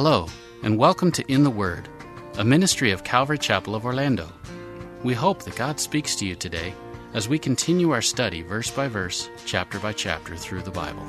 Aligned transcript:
Hello, 0.00 0.28
and 0.62 0.78
welcome 0.78 1.10
to 1.10 1.24
In 1.26 1.42
the 1.42 1.50
Word, 1.50 1.88
a 2.36 2.44
ministry 2.44 2.92
of 2.92 3.02
Calvary 3.02 3.36
Chapel 3.36 3.74
of 3.74 3.84
Orlando. 3.84 4.32
We 5.02 5.12
hope 5.12 5.42
that 5.42 5.56
God 5.56 5.80
speaks 5.80 6.14
to 6.14 6.24
you 6.24 6.36
today 6.36 6.72
as 7.14 7.28
we 7.28 7.36
continue 7.36 7.90
our 7.90 8.00
study 8.00 8.42
verse 8.42 8.70
by 8.70 8.86
verse, 8.86 9.28
chapter 9.44 9.80
by 9.80 9.92
chapter 9.92 10.36
through 10.36 10.62
the 10.62 10.70
Bible 10.70 11.04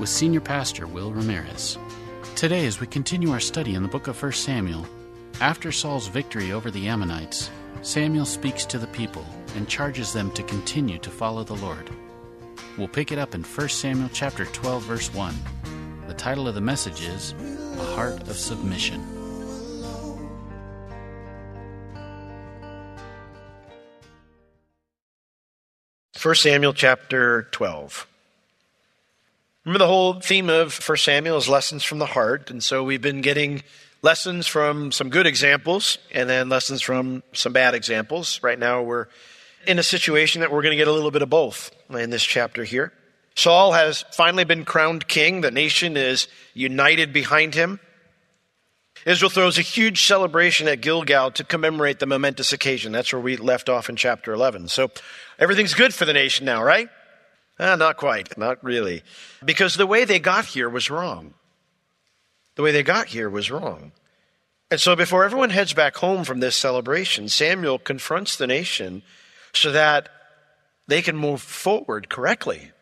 with 0.00 0.08
Senior 0.08 0.40
Pastor 0.40 0.88
Will 0.88 1.12
Ramirez. 1.12 1.78
Today, 2.34 2.66
as 2.66 2.80
we 2.80 2.88
continue 2.88 3.30
our 3.30 3.38
study 3.38 3.76
in 3.76 3.84
the 3.84 3.88
book 3.88 4.08
of 4.08 4.20
1 4.20 4.32
Samuel, 4.32 4.84
after 5.40 5.70
Saul's 5.70 6.08
victory 6.08 6.50
over 6.50 6.72
the 6.72 6.88
Ammonites, 6.88 7.52
Samuel 7.82 8.26
speaks 8.26 8.66
to 8.66 8.80
the 8.80 8.88
people 8.88 9.24
and 9.54 9.68
charges 9.68 10.12
them 10.12 10.32
to 10.32 10.42
continue 10.42 10.98
to 10.98 11.10
follow 11.10 11.44
the 11.44 11.54
Lord. 11.54 11.88
We'll 12.78 12.88
pick 12.88 13.12
it 13.12 13.18
up 13.18 13.36
in 13.36 13.44
1 13.44 13.68
Samuel 13.68 14.10
chapter 14.12 14.44
12 14.44 14.82
verse 14.82 15.14
1. 15.14 15.36
The 16.08 16.14
title 16.14 16.48
of 16.48 16.56
the 16.56 16.60
message 16.60 17.00
is 17.02 17.32
A 17.78 17.82
Heart 17.82 18.28
of 18.28 18.36
Submission. 18.36 19.02
First 26.14 26.42
Samuel 26.42 26.72
chapter 26.72 27.48
12. 27.50 28.06
Remember 29.64 29.78
the 29.78 29.86
whole 29.86 30.20
theme 30.20 30.48
of 30.48 30.72
First 30.72 31.04
Samuel 31.04 31.36
is 31.36 31.48
lessons 31.48 31.82
from 31.82 31.98
the 31.98 32.06
heart, 32.06 32.50
and 32.50 32.62
so 32.62 32.84
we've 32.84 33.02
been 33.02 33.20
getting 33.20 33.62
lessons 34.02 34.46
from 34.46 34.92
some 34.92 35.10
good 35.10 35.26
examples 35.26 35.98
and 36.12 36.28
then 36.28 36.48
lessons 36.48 36.80
from 36.80 37.22
some 37.32 37.52
bad 37.52 37.74
examples. 37.74 38.40
Right 38.42 38.58
now 38.58 38.82
we're 38.82 39.08
in 39.66 39.78
a 39.78 39.82
situation 39.82 40.42
that 40.42 40.52
we're 40.52 40.62
going 40.62 40.72
to 40.72 40.76
get 40.76 40.88
a 40.88 40.92
little 40.92 41.10
bit 41.10 41.22
of 41.22 41.30
both 41.30 41.70
in 41.90 42.10
this 42.10 42.22
chapter 42.22 42.62
here. 42.62 42.92
Saul 43.36 43.72
has 43.72 44.04
finally 44.12 44.44
been 44.44 44.64
crowned 44.64 45.08
king. 45.08 45.40
The 45.40 45.50
nation 45.50 45.96
is 45.96 46.28
united 46.54 47.12
behind 47.12 47.54
him. 47.54 47.80
Israel 49.06 49.30
throws 49.30 49.58
a 49.58 49.62
huge 49.62 50.06
celebration 50.06 50.66
at 50.66 50.80
Gilgal 50.80 51.30
to 51.32 51.44
commemorate 51.44 51.98
the 51.98 52.06
momentous 52.06 52.52
occasion. 52.52 52.92
That's 52.92 53.12
where 53.12 53.20
we 53.20 53.36
left 53.36 53.68
off 53.68 53.88
in 53.88 53.96
chapter 53.96 54.32
11. 54.32 54.68
So 54.68 54.90
everything's 55.38 55.74
good 55.74 55.92
for 55.92 56.04
the 56.04 56.12
nation 56.12 56.46
now, 56.46 56.62
right? 56.62 56.88
Ah, 57.58 57.76
not 57.76 57.96
quite. 57.96 58.36
Not 58.38 58.62
really. 58.64 59.02
Because 59.44 59.74
the 59.74 59.86
way 59.86 60.04
they 60.04 60.18
got 60.18 60.46
here 60.46 60.68
was 60.68 60.90
wrong. 60.90 61.34
The 62.56 62.62
way 62.62 62.72
they 62.72 62.82
got 62.82 63.08
here 63.08 63.28
was 63.28 63.50
wrong. 63.50 63.92
And 64.70 64.80
so 64.80 64.96
before 64.96 65.24
everyone 65.24 65.50
heads 65.50 65.74
back 65.74 65.96
home 65.96 66.24
from 66.24 66.40
this 66.40 66.56
celebration, 66.56 67.28
Samuel 67.28 67.78
confronts 67.78 68.36
the 68.36 68.46
nation 68.46 69.02
so 69.52 69.70
that 69.70 70.08
they 70.86 71.02
can 71.02 71.16
move 71.16 71.42
forward 71.42 72.08
correctly. 72.08 72.72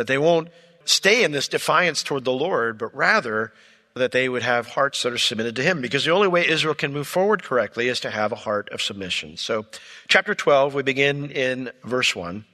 That 0.00 0.06
they 0.06 0.16
won't 0.16 0.48
stay 0.86 1.24
in 1.24 1.32
this 1.32 1.46
defiance 1.46 2.02
toward 2.02 2.24
the 2.24 2.32
Lord, 2.32 2.78
but 2.78 2.96
rather 2.96 3.52
that 3.92 4.12
they 4.12 4.30
would 4.30 4.42
have 4.42 4.68
hearts 4.68 5.02
that 5.02 5.12
are 5.12 5.18
submitted 5.18 5.54
to 5.56 5.62
Him. 5.62 5.82
Because 5.82 6.06
the 6.06 6.10
only 6.10 6.26
way 6.26 6.48
Israel 6.48 6.74
can 6.74 6.90
move 6.90 7.06
forward 7.06 7.42
correctly 7.42 7.88
is 7.88 8.00
to 8.00 8.10
have 8.10 8.32
a 8.32 8.36
heart 8.36 8.70
of 8.70 8.80
submission. 8.80 9.36
So, 9.36 9.66
chapter 10.08 10.34
12, 10.34 10.72
we 10.72 10.82
begin 10.82 11.30
in 11.30 11.70
verse 11.84 12.16
1. 12.16 12.46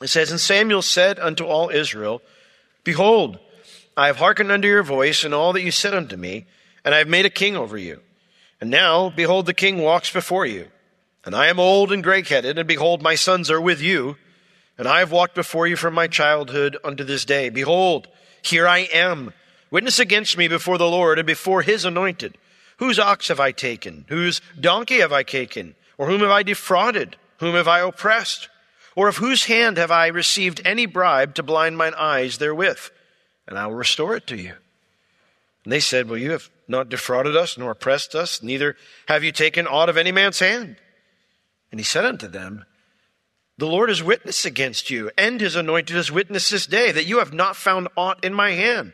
It 0.00 0.08
says, 0.08 0.30
And 0.30 0.40
Samuel 0.40 0.80
said 0.80 1.18
unto 1.18 1.44
all 1.44 1.68
Israel, 1.68 2.22
Behold, 2.84 3.38
I 3.94 4.06
have 4.06 4.16
hearkened 4.16 4.50
unto 4.50 4.66
your 4.66 4.82
voice 4.82 5.24
and 5.24 5.34
all 5.34 5.52
that 5.52 5.62
you 5.62 5.70
said 5.70 5.92
unto 5.92 6.16
me, 6.16 6.46
and 6.86 6.94
I 6.94 6.98
have 7.00 7.08
made 7.08 7.26
a 7.26 7.30
king 7.30 7.54
over 7.54 7.76
you. 7.76 8.00
And 8.62 8.70
now, 8.70 9.10
behold, 9.10 9.44
the 9.44 9.52
king 9.52 9.76
walks 9.82 10.10
before 10.10 10.46
you. 10.46 10.68
And 11.22 11.34
I 11.34 11.48
am 11.48 11.60
old 11.60 11.92
and 11.92 12.02
gray 12.02 12.22
headed, 12.22 12.56
and 12.56 12.66
behold, 12.66 13.02
my 13.02 13.14
sons 13.14 13.50
are 13.50 13.60
with 13.60 13.82
you. 13.82 14.16
And 14.78 14.86
I 14.86 14.98
have 14.98 15.12
walked 15.12 15.34
before 15.34 15.66
you 15.66 15.76
from 15.76 15.94
my 15.94 16.06
childhood 16.06 16.76
unto 16.84 17.04
this 17.04 17.24
day. 17.24 17.48
Behold, 17.48 18.08
here 18.42 18.68
I 18.68 18.80
am. 18.92 19.32
Witness 19.70 19.98
against 19.98 20.36
me 20.36 20.48
before 20.48 20.78
the 20.78 20.88
Lord 20.88 21.18
and 21.18 21.26
before 21.26 21.62
his 21.62 21.84
anointed. 21.84 22.36
Whose 22.78 22.98
ox 22.98 23.28
have 23.28 23.40
I 23.40 23.52
taken? 23.52 24.04
Whose 24.08 24.40
donkey 24.58 24.98
have 24.98 25.12
I 25.12 25.22
taken? 25.22 25.74
Or 25.98 26.08
whom 26.08 26.20
have 26.20 26.30
I 26.30 26.42
defrauded? 26.42 27.16
Whom 27.38 27.54
have 27.54 27.68
I 27.68 27.80
oppressed? 27.80 28.48
Or 28.94 29.08
of 29.08 29.16
whose 29.16 29.44
hand 29.44 29.78
have 29.78 29.90
I 29.90 30.06
received 30.08 30.60
any 30.64 30.86
bribe 30.86 31.34
to 31.34 31.42
blind 31.42 31.76
mine 31.76 31.94
eyes 31.94 32.38
therewith? 32.38 32.80
And 33.48 33.58
I 33.58 33.66
will 33.66 33.74
restore 33.74 34.16
it 34.16 34.26
to 34.28 34.36
you. 34.36 34.54
And 35.64 35.72
they 35.72 35.80
said, 35.80 36.08
Well, 36.08 36.18
you 36.18 36.32
have 36.32 36.50
not 36.68 36.88
defrauded 36.88 37.36
us, 37.36 37.56
nor 37.56 37.72
oppressed 37.72 38.14
us, 38.14 38.42
neither 38.42 38.76
have 39.08 39.24
you 39.24 39.32
taken 39.32 39.66
aught 39.66 39.88
of 39.88 39.96
any 39.96 40.12
man's 40.12 40.38
hand. 40.38 40.76
And 41.70 41.80
he 41.80 41.84
said 41.84 42.04
unto 42.04 42.28
them, 42.28 42.64
The 43.58 43.66
Lord 43.66 43.88
is 43.88 44.02
witness 44.02 44.44
against 44.44 44.90
you, 44.90 45.10
and 45.16 45.40
his 45.40 45.56
anointed 45.56 45.96
is 45.96 46.12
witness 46.12 46.50
this 46.50 46.66
day, 46.66 46.92
that 46.92 47.06
you 47.06 47.18
have 47.18 47.32
not 47.32 47.56
found 47.56 47.88
aught 47.96 48.22
in 48.22 48.34
my 48.34 48.50
hand. 48.50 48.92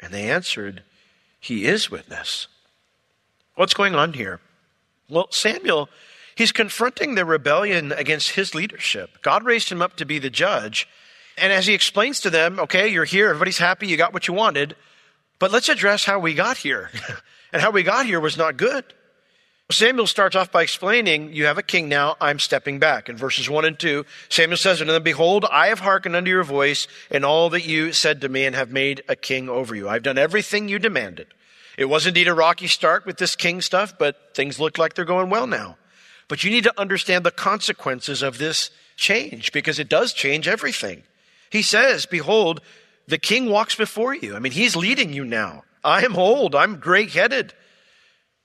And 0.00 0.12
they 0.12 0.30
answered, 0.30 0.82
He 1.38 1.64
is 1.64 1.90
witness. 1.90 2.46
What's 3.54 3.74
going 3.74 3.94
on 3.94 4.12
here? 4.12 4.40
Well, 5.08 5.28
Samuel, 5.30 5.88
he's 6.34 6.52
confronting 6.52 7.14
the 7.14 7.24
rebellion 7.24 7.92
against 7.92 8.32
his 8.32 8.54
leadership. 8.54 9.22
God 9.22 9.44
raised 9.44 9.70
him 9.70 9.82
up 9.82 9.96
to 9.96 10.04
be 10.04 10.18
the 10.18 10.30
judge. 10.30 10.86
And 11.38 11.52
as 11.52 11.66
he 11.66 11.74
explains 11.74 12.20
to 12.20 12.30
them, 12.30 12.60
okay, 12.60 12.88
you're 12.88 13.04
here, 13.04 13.30
everybody's 13.30 13.58
happy, 13.58 13.86
you 13.86 13.96
got 13.96 14.12
what 14.12 14.28
you 14.28 14.34
wanted, 14.34 14.76
but 15.38 15.50
let's 15.50 15.70
address 15.70 16.04
how 16.04 16.18
we 16.18 16.34
got 16.34 16.58
here. 16.58 16.90
and 17.52 17.62
how 17.62 17.70
we 17.70 17.82
got 17.82 18.06
here 18.06 18.20
was 18.20 18.36
not 18.36 18.56
good. 18.56 18.84
Samuel 19.72 20.06
starts 20.06 20.34
off 20.34 20.50
by 20.50 20.62
explaining, 20.62 21.32
You 21.32 21.46
have 21.46 21.58
a 21.58 21.62
king 21.62 21.88
now, 21.88 22.16
I'm 22.20 22.38
stepping 22.38 22.78
back. 22.78 23.08
In 23.08 23.16
verses 23.16 23.48
1 23.48 23.64
and 23.64 23.78
2, 23.78 24.04
Samuel 24.28 24.56
says 24.56 24.80
unto 24.80 24.92
them, 24.92 25.02
Behold, 25.02 25.44
I 25.50 25.68
have 25.68 25.80
hearkened 25.80 26.16
unto 26.16 26.30
your 26.30 26.42
voice 26.42 26.88
and 27.10 27.24
all 27.24 27.50
that 27.50 27.66
you 27.66 27.92
said 27.92 28.20
to 28.20 28.28
me 28.28 28.44
and 28.44 28.56
have 28.56 28.70
made 28.70 29.02
a 29.08 29.16
king 29.16 29.48
over 29.48 29.74
you. 29.74 29.88
I've 29.88 30.02
done 30.02 30.18
everything 30.18 30.68
you 30.68 30.78
demanded. 30.78 31.28
It 31.78 31.86
was 31.86 32.06
indeed 32.06 32.28
a 32.28 32.34
rocky 32.34 32.66
start 32.66 33.06
with 33.06 33.18
this 33.18 33.36
king 33.36 33.60
stuff, 33.60 33.94
but 33.98 34.34
things 34.34 34.58
look 34.58 34.76
like 34.76 34.94
they're 34.94 35.04
going 35.04 35.30
well 35.30 35.46
now. 35.46 35.76
But 36.28 36.44
you 36.44 36.50
need 36.50 36.64
to 36.64 36.80
understand 36.80 37.24
the 37.24 37.30
consequences 37.30 38.22
of 38.22 38.38
this 38.38 38.70
change 38.96 39.52
because 39.52 39.78
it 39.78 39.88
does 39.88 40.12
change 40.12 40.46
everything. 40.46 41.04
He 41.48 41.62
says, 41.62 42.06
Behold, 42.06 42.60
the 43.08 43.18
king 43.18 43.48
walks 43.48 43.74
before 43.74 44.14
you. 44.14 44.36
I 44.36 44.38
mean, 44.38 44.52
he's 44.52 44.76
leading 44.76 45.12
you 45.12 45.24
now. 45.24 45.64
I 45.82 46.04
am 46.04 46.16
old. 46.16 46.54
I'm 46.54 46.76
gray 46.76 47.06
headed. 47.06 47.54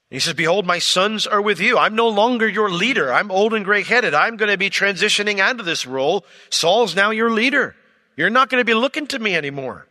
He 0.10 0.20
says, 0.20 0.34
Behold, 0.34 0.66
my 0.66 0.80
sons 0.80 1.26
are 1.26 1.42
with 1.42 1.60
you. 1.60 1.78
I'm 1.78 1.96
no 1.96 2.08
longer 2.08 2.48
your 2.48 2.70
leader. 2.70 3.12
I'm 3.12 3.32
old 3.32 3.54
and 3.54 3.66
gray 3.66 3.84
headed. 3.84 4.14
I'm 4.14 4.38
going 4.38 4.52
to 4.52 4.58
be 4.58 4.70
transitioning 4.70 5.40
out 5.40 5.60
of 5.60 5.66
this 5.66 5.86
role. 5.86 6.26
Saul's 6.50 6.96
now 6.96 7.10
your 7.12 7.32
leader. 7.32 7.76
You're 8.16 8.30
not 8.30 8.50
going 8.50 8.62
to 8.62 8.66
be 8.66 8.74
looking 8.74 9.08
to 9.08 9.20
me 9.20 9.36
anymore. 9.36 9.88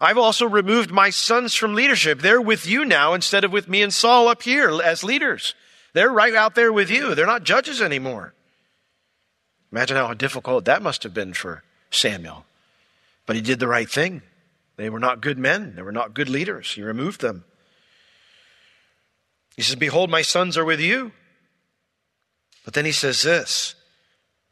I've 0.00 0.18
also 0.18 0.46
removed 0.46 0.90
my 0.90 1.10
sons 1.10 1.54
from 1.54 1.74
leadership. 1.74 2.20
They're 2.20 2.40
with 2.40 2.66
you 2.66 2.86
now 2.86 3.12
instead 3.12 3.44
of 3.44 3.52
with 3.52 3.68
me 3.68 3.82
and 3.82 3.92
Saul 3.92 4.28
up 4.28 4.42
here 4.42 4.80
as 4.82 5.04
leaders. 5.04 5.54
They're 5.92 6.10
right 6.10 6.34
out 6.34 6.54
there 6.54 6.72
with 6.72 6.90
you. 6.90 7.14
They're 7.14 7.26
not 7.26 7.44
judges 7.44 7.82
anymore. 7.82 8.32
Imagine 9.70 9.98
how 9.98 10.14
difficult 10.14 10.64
that 10.64 10.82
must 10.82 11.02
have 11.02 11.12
been 11.12 11.34
for 11.34 11.62
Samuel. 11.90 12.46
But 13.26 13.36
he 13.36 13.42
did 13.42 13.60
the 13.60 13.68
right 13.68 13.88
thing. 13.88 14.22
They 14.76 14.88
were 14.88 14.98
not 14.98 15.20
good 15.20 15.38
men. 15.38 15.74
They 15.76 15.82
were 15.82 15.92
not 15.92 16.14
good 16.14 16.30
leaders. 16.30 16.72
He 16.72 16.82
removed 16.82 17.20
them. 17.20 17.44
He 19.60 19.64
says, 19.64 19.76
Behold, 19.76 20.08
my 20.08 20.22
sons 20.22 20.56
are 20.56 20.64
with 20.64 20.80
you. 20.80 21.12
But 22.64 22.72
then 22.72 22.86
he 22.86 22.92
says 22.92 23.20
this 23.20 23.74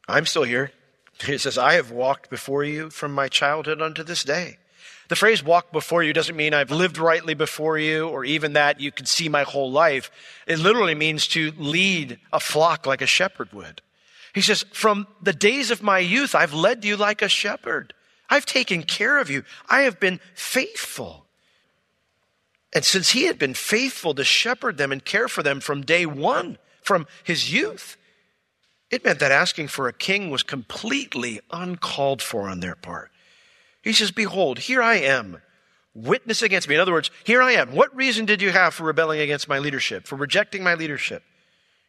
I'm 0.07 0.27
still 0.27 0.43
here. 0.43 0.71
He 1.25 1.39
says, 1.39 1.57
I 1.57 1.73
have 1.73 1.89
walked 1.89 2.29
before 2.29 2.63
you 2.63 2.91
from 2.91 3.11
my 3.11 3.27
childhood 3.27 3.81
unto 3.81 4.03
this 4.03 4.23
day. 4.23 4.59
The 5.07 5.15
phrase 5.15 5.43
walk 5.43 5.71
before 5.71 6.03
you 6.03 6.13
doesn't 6.13 6.35
mean 6.35 6.53
I've 6.53 6.69
lived 6.69 6.99
rightly 6.99 7.33
before 7.33 7.79
you 7.79 8.07
or 8.07 8.23
even 8.23 8.53
that 8.53 8.79
you 8.79 8.91
can 8.91 9.07
see 9.07 9.29
my 9.29 9.41
whole 9.41 9.71
life. 9.71 10.11
It 10.45 10.59
literally 10.59 10.93
means 10.93 11.25
to 11.29 11.53
lead 11.57 12.19
a 12.31 12.39
flock 12.39 12.85
like 12.85 13.01
a 13.01 13.07
shepherd 13.07 13.51
would. 13.51 13.81
He 14.35 14.41
says, 14.41 14.63
From 14.73 15.07
the 15.23 15.33
days 15.33 15.71
of 15.71 15.81
my 15.81 15.97
youth, 15.97 16.35
I've 16.35 16.53
led 16.53 16.85
you 16.85 16.97
like 16.97 17.23
a 17.23 17.29
shepherd. 17.29 17.95
I've 18.29 18.45
taken 18.45 18.83
care 18.83 19.17
of 19.17 19.31
you. 19.31 19.43
I 19.67 19.81
have 19.81 19.99
been 19.99 20.19
faithful. 20.35 21.25
And 22.73 22.85
since 22.85 23.11
he 23.11 23.25
had 23.25 23.39
been 23.39 23.53
faithful 23.53 24.13
to 24.13 24.23
shepherd 24.23 24.77
them 24.77 24.91
and 24.91 25.03
care 25.03 25.27
for 25.27 25.41
them 25.41 25.59
from 25.59 25.81
day 25.81 26.05
one, 26.05 26.57
from 26.81 27.07
his 27.23 27.51
youth, 27.51 27.97
it 28.91 29.03
meant 29.03 29.19
that 29.19 29.31
asking 29.31 29.67
for 29.67 29.87
a 29.87 29.93
king 29.93 30.29
was 30.29 30.43
completely 30.43 31.39
uncalled 31.51 32.21
for 32.21 32.47
on 32.49 32.59
their 32.59 32.75
part. 32.75 33.11
He 33.83 33.93
says, 33.93 34.11
Behold, 34.11 34.59
here 34.59 34.81
I 34.81 34.95
am, 34.95 35.41
witness 35.93 36.41
against 36.41 36.67
me. 36.67 36.75
In 36.75 36.81
other 36.81 36.91
words, 36.91 37.11
here 37.23 37.41
I 37.41 37.53
am. 37.53 37.73
What 37.73 37.95
reason 37.95 38.25
did 38.25 38.41
you 38.41 38.51
have 38.51 38.73
for 38.73 38.83
rebelling 38.83 39.19
against 39.19 39.47
my 39.47 39.59
leadership, 39.59 40.05
for 40.05 40.15
rejecting 40.15 40.63
my 40.63 40.75
leadership? 40.75 41.23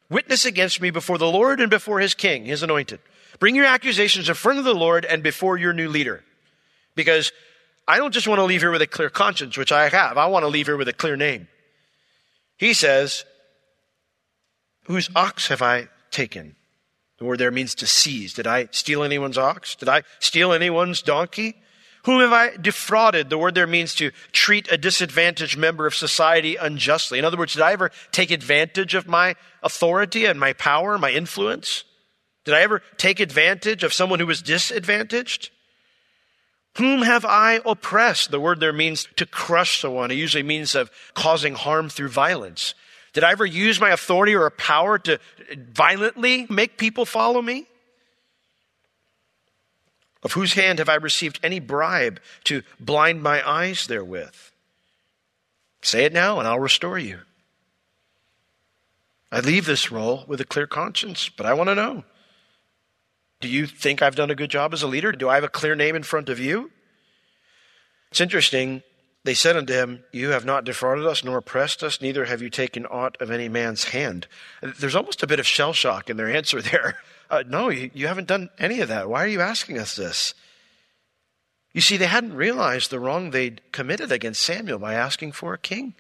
Witness 0.08 0.44
against 0.44 0.80
me 0.80 0.90
before 0.90 1.18
the 1.18 1.30
Lord 1.30 1.60
and 1.60 1.70
before 1.70 2.00
his 2.00 2.14
king, 2.14 2.44
his 2.44 2.62
anointed. 2.62 3.00
Bring 3.38 3.54
your 3.54 3.64
accusations 3.64 4.28
in 4.28 4.34
front 4.34 4.58
of 4.58 4.64
the 4.64 4.74
Lord 4.74 5.04
and 5.04 5.22
before 5.22 5.56
your 5.56 5.72
new 5.72 5.88
leader. 5.88 6.24
Because 6.94 7.32
I 7.90 7.96
don't 7.96 8.14
just 8.14 8.28
want 8.28 8.38
to 8.38 8.44
leave 8.44 8.60
here 8.60 8.70
with 8.70 8.82
a 8.82 8.86
clear 8.86 9.10
conscience, 9.10 9.56
which 9.56 9.72
I 9.72 9.88
have. 9.88 10.16
I 10.16 10.26
want 10.26 10.44
to 10.44 10.48
leave 10.48 10.66
here 10.66 10.76
with 10.76 10.86
a 10.86 10.92
clear 10.92 11.16
name. 11.16 11.48
He 12.56 12.72
says, 12.72 13.24
Whose 14.84 15.10
ox 15.16 15.48
have 15.48 15.60
I 15.60 15.88
taken? 16.12 16.54
The 17.18 17.24
word 17.24 17.40
there 17.40 17.50
means 17.50 17.74
to 17.74 17.88
seize. 17.88 18.32
Did 18.32 18.46
I 18.46 18.68
steal 18.70 19.02
anyone's 19.02 19.36
ox? 19.36 19.74
Did 19.74 19.88
I 19.88 20.04
steal 20.20 20.52
anyone's 20.52 21.02
donkey? 21.02 21.56
Whom 22.04 22.20
have 22.20 22.32
I 22.32 22.56
defrauded? 22.56 23.28
The 23.28 23.38
word 23.38 23.56
there 23.56 23.66
means 23.66 23.96
to 23.96 24.12
treat 24.30 24.70
a 24.70 24.78
disadvantaged 24.78 25.58
member 25.58 25.84
of 25.84 25.96
society 25.96 26.54
unjustly. 26.54 27.18
In 27.18 27.24
other 27.24 27.36
words, 27.36 27.54
did 27.54 27.62
I 27.62 27.72
ever 27.72 27.90
take 28.12 28.30
advantage 28.30 28.94
of 28.94 29.08
my 29.08 29.34
authority 29.64 30.26
and 30.26 30.38
my 30.38 30.52
power, 30.52 30.96
my 30.96 31.10
influence? 31.10 31.82
Did 32.44 32.54
I 32.54 32.60
ever 32.60 32.82
take 32.98 33.18
advantage 33.18 33.82
of 33.82 33.92
someone 33.92 34.20
who 34.20 34.26
was 34.26 34.42
disadvantaged? 34.42 35.50
Whom 36.76 37.02
have 37.02 37.24
I 37.24 37.60
oppressed? 37.64 38.30
The 38.30 38.40
word 38.40 38.60
there 38.60 38.72
means 38.72 39.08
to 39.16 39.26
crush 39.26 39.80
someone. 39.80 40.10
It 40.10 40.14
usually 40.14 40.42
means 40.42 40.74
of 40.74 40.90
causing 41.14 41.54
harm 41.54 41.88
through 41.88 42.08
violence. 42.08 42.74
Did 43.12 43.24
I 43.24 43.32
ever 43.32 43.44
use 43.44 43.80
my 43.80 43.90
authority 43.90 44.34
or 44.34 44.48
power 44.50 44.98
to 45.00 45.18
violently 45.56 46.46
make 46.48 46.78
people 46.78 47.04
follow 47.04 47.42
me? 47.42 47.66
Of 50.22 50.32
whose 50.32 50.52
hand 50.52 50.78
have 50.78 50.88
I 50.88 50.96
received 50.96 51.40
any 51.42 51.60
bribe 51.60 52.20
to 52.44 52.62
blind 52.78 53.22
my 53.22 53.46
eyes 53.48 53.86
therewith? 53.86 54.34
Say 55.82 56.04
it 56.04 56.12
now, 56.12 56.38
and 56.38 56.46
I'll 56.46 56.60
restore 56.60 56.98
you. 56.98 57.20
I 59.32 59.40
leave 59.40 59.64
this 59.64 59.90
role 59.90 60.24
with 60.26 60.40
a 60.40 60.44
clear 60.44 60.66
conscience, 60.66 61.28
but 61.28 61.46
I 61.46 61.54
want 61.54 61.68
to 61.68 61.74
know 61.74 62.04
do 63.40 63.48
you 63.48 63.66
think 63.66 64.02
I've 64.02 64.16
done 64.16 64.30
a 64.30 64.34
good 64.34 64.50
job 64.50 64.72
as 64.74 64.82
a 64.82 64.86
leader? 64.86 65.12
Do 65.12 65.28
I 65.28 65.34
have 65.34 65.44
a 65.44 65.48
clear 65.48 65.74
name 65.74 65.96
in 65.96 66.02
front 66.02 66.28
of 66.28 66.38
you? 66.38 66.70
It's 68.10 68.20
interesting. 68.20 68.82
They 69.24 69.34
said 69.34 69.56
unto 69.56 69.72
him, 69.72 70.04
You 70.12 70.30
have 70.30 70.44
not 70.44 70.64
defrauded 70.64 71.06
us 71.06 71.24
nor 71.24 71.38
oppressed 71.38 71.82
us, 71.82 72.00
neither 72.00 72.26
have 72.26 72.42
you 72.42 72.50
taken 72.50 72.86
aught 72.86 73.16
of 73.20 73.30
any 73.30 73.48
man's 73.48 73.84
hand. 73.84 74.26
There's 74.62 74.96
almost 74.96 75.22
a 75.22 75.26
bit 75.26 75.40
of 75.40 75.46
shell 75.46 75.72
shock 75.72 76.10
in 76.10 76.16
their 76.16 76.30
answer 76.30 76.60
there. 76.62 76.98
Uh, 77.30 77.44
no, 77.46 77.68
you, 77.68 77.92
you 77.94 78.08
haven't 78.08 78.26
done 78.26 78.50
any 78.58 78.80
of 78.80 78.88
that. 78.88 79.08
Why 79.08 79.22
are 79.22 79.28
you 79.28 79.40
asking 79.40 79.78
us 79.78 79.94
this? 79.94 80.34
You 81.72 81.80
see, 81.80 81.96
they 81.96 82.06
hadn't 82.06 82.34
realized 82.34 82.90
the 82.90 82.98
wrong 82.98 83.30
they'd 83.30 83.60
committed 83.70 84.10
against 84.10 84.42
Samuel 84.42 84.80
by 84.80 84.94
asking 84.94 85.30
for 85.30 85.54
a 85.54 85.58
king. 85.58 85.94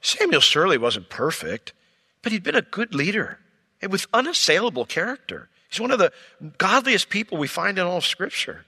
Samuel 0.00 0.40
surely 0.40 0.78
wasn't 0.78 1.10
perfect, 1.10 1.74
but 2.22 2.32
he'd 2.32 2.42
been 2.42 2.54
a 2.54 2.62
good 2.62 2.94
leader 2.94 3.40
and 3.82 3.92
with 3.92 4.06
unassailable 4.14 4.86
character. 4.86 5.50
He's 5.72 5.80
one 5.80 5.90
of 5.90 5.98
the 5.98 6.12
godliest 6.58 7.08
people 7.08 7.38
we 7.38 7.48
find 7.48 7.78
in 7.78 7.86
all 7.86 7.96
of 7.96 8.04
Scripture. 8.04 8.66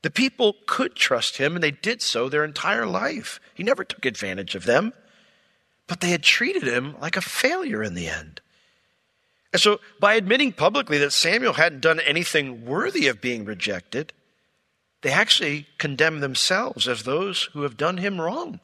The 0.00 0.10
people 0.10 0.56
could 0.66 0.94
trust 0.94 1.36
him, 1.36 1.54
and 1.54 1.62
they 1.62 1.70
did 1.70 2.00
so 2.00 2.30
their 2.30 2.44
entire 2.44 2.86
life. 2.86 3.40
He 3.54 3.62
never 3.62 3.84
took 3.84 4.06
advantage 4.06 4.54
of 4.54 4.64
them, 4.64 4.94
but 5.86 6.00
they 6.00 6.08
had 6.08 6.22
treated 6.22 6.62
him 6.62 6.96
like 6.98 7.18
a 7.18 7.20
failure 7.20 7.82
in 7.82 7.92
the 7.92 8.08
end. 8.08 8.40
And 9.52 9.60
so, 9.60 9.80
by 10.00 10.14
admitting 10.14 10.52
publicly 10.52 10.96
that 10.98 11.12
Samuel 11.12 11.52
hadn't 11.52 11.82
done 11.82 12.00
anything 12.00 12.64
worthy 12.64 13.06
of 13.06 13.20
being 13.20 13.44
rejected, 13.44 14.14
they 15.02 15.10
actually 15.12 15.66
condemn 15.76 16.20
themselves 16.20 16.88
as 16.88 17.02
those 17.02 17.50
who 17.52 17.62
have 17.62 17.76
done 17.76 17.98
him 17.98 18.18
wrong. 18.18 18.60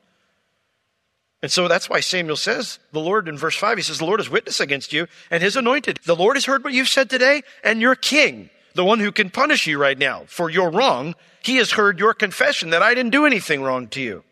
And 1.42 1.50
so 1.50 1.68
that's 1.68 1.88
why 1.88 2.00
Samuel 2.00 2.36
says, 2.36 2.78
the 2.92 3.00
Lord 3.00 3.26
in 3.26 3.38
verse 3.38 3.56
5, 3.56 3.78
he 3.78 3.82
says, 3.82 3.98
The 3.98 4.04
Lord 4.04 4.20
is 4.20 4.28
witness 4.28 4.60
against 4.60 4.92
you 4.92 5.06
and 5.30 5.42
his 5.42 5.56
anointed. 5.56 6.00
The 6.04 6.16
Lord 6.16 6.36
has 6.36 6.44
heard 6.44 6.64
what 6.64 6.74
you've 6.74 6.88
said 6.88 7.08
today, 7.08 7.42
and 7.64 7.80
your 7.80 7.94
king, 7.94 8.50
the 8.74 8.84
one 8.84 8.98
who 8.98 9.10
can 9.10 9.30
punish 9.30 9.66
you 9.66 9.78
right 9.78 9.96
now 9.96 10.24
for 10.26 10.50
your 10.50 10.70
wrong, 10.70 11.14
he 11.42 11.56
has 11.56 11.72
heard 11.72 11.98
your 11.98 12.12
confession 12.12 12.70
that 12.70 12.82
I 12.82 12.94
didn't 12.94 13.12
do 13.12 13.24
anything 13.24 13.62
wrong 13.62 13.88
to 13.88 14.02
you, 14.02 14.22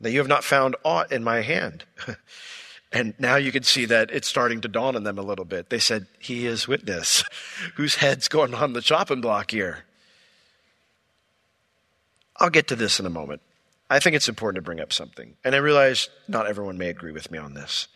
that 0.00 0.12
you 0.12 0.18
have 0.18 0.28
not 0.28 0.44
found 0.44 0.76
aught 0.84 1.10
in 1.10 1.24
my 1.24 1.40
hand. 1.40 1.84
and 2.92 3.14
now 3.18 3.34
you 3.34 3.50
can 3.50 3.64
see 3.64 3.84
that 3.86 4.12
it's 4.12 4.28
starting 4.28 4.60
to 4.60 4.68
dawn 4.68 4.94
on 4.94 5.02
them 5.02 5.18
a 5.18 5.22
little 5.22 5.44
bit. 5.44 5.70
They 5.70 5.80
said, 5.80 6.06
He 6.20 6.46
is 6.46 6.68
witness. 6.68 7.24
Whose 7.74 7.96
head's 7.96 8.28
going 8.28 8.54
on 8.54 8.74
the 8.74 8.80
chopping 8.80 9.20
block 9.20 9.50
here? 9.50 9.86
I'll 12.36 12.48
get 12.48 12.68
to 12.68 12.76
this 12.76 13.00
in 13.00 13.06
a 13.06 13.10
moment. 13.10 13.42
I 13.90 13.98
think 13.98 14.14
it's 14.14 14.28
important 14.28 14.62
to 14.62 14.66
bring 14.66 14.80
up 14.80 14.92
something. 14.92 15.36
And 15.44 15.54
I 15.54 15.58
realize 15.58 16.08
not 16.28 16.46
everyone 16.46 16.78
may 16.78 16.88
agree 16.88 17.10
with 17.10 17.30
me 17.30 17.38
on 17.38 17.54
this. 17.54 17.88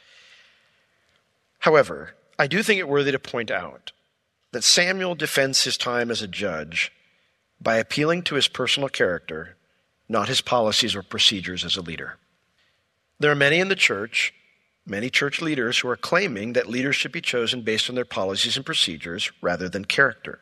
However, 1.61 2.15
I 2.37 2.49
do 2.49 2.63
think 2.65 2.81
it 2.81 2.89
worthy 2.89 3.13
to 3.13 3.19
point 3.21 3.51
out 3.51 3.93
that 4.51 4.65
Samuel 4.65 5.15
defends 5.15 5.63
his 5.63 5.79
time 5.79 6.11
as 6.11 6.21
a 6.21 6.29
judge 6.29 6.93
by 7.61 7.77
appealing 7.77 8.23
to 8.25 8.35
his 8.35 8.49
personal 8.49 8.89
character, 8.89 9.57
not 10.09 10.29
his 10.29 10.41
policies 10.41 10.97
or 10.97 11.03
procedures 11.03 11.65
as 11.65 11.77
a 11.77 11.83
leader. 11.83 12.19
There 13.21 13.31
are 13.31 13.37
many 13.37 13.61
in 13.61 13.69
the 13.69 13.77
church, 13.77 14.35
many 14.85 15.09
church 15.11 15.41
leaders, 15.41 15.79
who 15.79 15.89
are 15.89 15.97
claiming 15.97 16.55
that 16.55 16.69
leaders 16.69 16.97
should 16.97 17.13
be 17.13 17.21
chosen 17.21 17.63
based 17.63 17.89
on 17.89 17.95
their 17.95 18.05
policies 18.05 18.57
and 18.57 18.67
procedures 18.67 19.31
rather 19.41 19.69
than 19.69 19.85
character. 19.85 20.41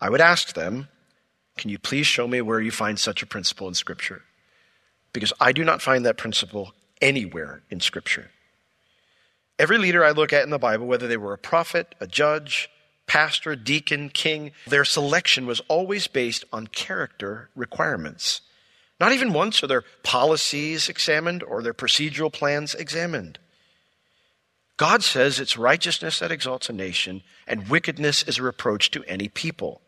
I 0.00 0.10
would 0.10 0.20
ask 0.20 0.54
them, 0.54 0.88
can 1.56 1.70
you 1.70 1.78
please 1.78 2.06
show 2.06 2.28
me 2.28 2.40
where 2.40 2.60
you 2.60 2.70
find 2.70 2.98
such 3.00 3.20
a 3.20 3.26
principle 3.26 3.66
in 3.66 3.74
Scripture? 3.74 4.22
Because 5.12 5.32
I 5.40 5.52
do 5.52 5.64
not 5.64 5.82
find 5.82 6.04
that 6.04 6.16
principle 6.16 6.72
anywhere 7.00 7.62
in 7.70 7.80
Scripture. 7.80 8.30
Every 9.58 9.78
leader 9.78 10.04
I 10.04 10.12
look 10.12 10.32
at 10.32 10.44
in 10.44 10.50
the 10.50 10.58
Bible, 10.58 10.86
whether 10.86 11.08
they 11.08 11.16
were 11.16 11.32
a 11.32 11.38
prophet, 11.38 11.94
a 12.00 12.06
judge, 12.06 12.70
pastor, 13.06 13.56
deacon, 13.56 14.10
king, 14.10 14.52
their 14.66 14.84
selection 14.84 15.46
was 15.46 15.60
always 15.68 16.06
based 16.06 16.44
on 16.52 16.68
character 16.68 17.48
requirements. 17.56 18.42
Not 19.00 19.12
even 19.12 19.32
once 19.32 19.62
are 19.62 19.66
their 19.66 19.84
policies 20.02 20.88
examined 20.88 21.42
or 21.42 21.62
their 21.62 21.74
procedural 21.74 22.32
plans 22.32 22.74
examined. 22.74 23.38
God 24.76 25.02
says 25.02 25.40
it's 25.40 25.56
righteousness 25.56 26.20
that 26.20 26.30
exalts 26.30 26.68
a 26.68 26.72
nation, 26.72 27.22
and 27.46 27.68
wickedness 27.68 28.22
is 28.22 28.38
a 28.38 28.44
reproach 28.44 28.92
to 28.92 29.02
any 29.04 29.28
people. 29.28 29.80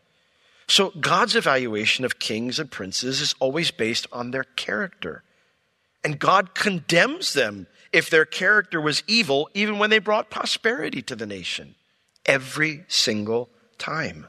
So 0.67 0.91
God's 0.99 1.35
evaluation 1.35 2.05
of 2.05 2.19
kings 2.19 2.59
and 2.59 2.71
princes 2.71 3.21
is 3.21 3.35
always 3.39 3.71
based 3.71 4.07
on 4.11 4.31
their 4.31 4.43
character. 4.43 5.23
And 6.03 6.19
God 6.19 6.55
condemns 6.55 7.33
them 7.33 7.67
if 7.91 8.09
their 8.09 8.25
character 8.25 8.79
was 8.79 9.03
evil, 9.05 9.49
even 9.53 9.77
when 9.77 9.89
they 9.89 9.99
brought 9.99 10.29
prosperity 10.29 11.01
to 11.03 11.15
the 11.15 11.25
nation. 11.25 11.75
Every 12.25 12.85
single 12.87 13.49
time. 13.77 14.27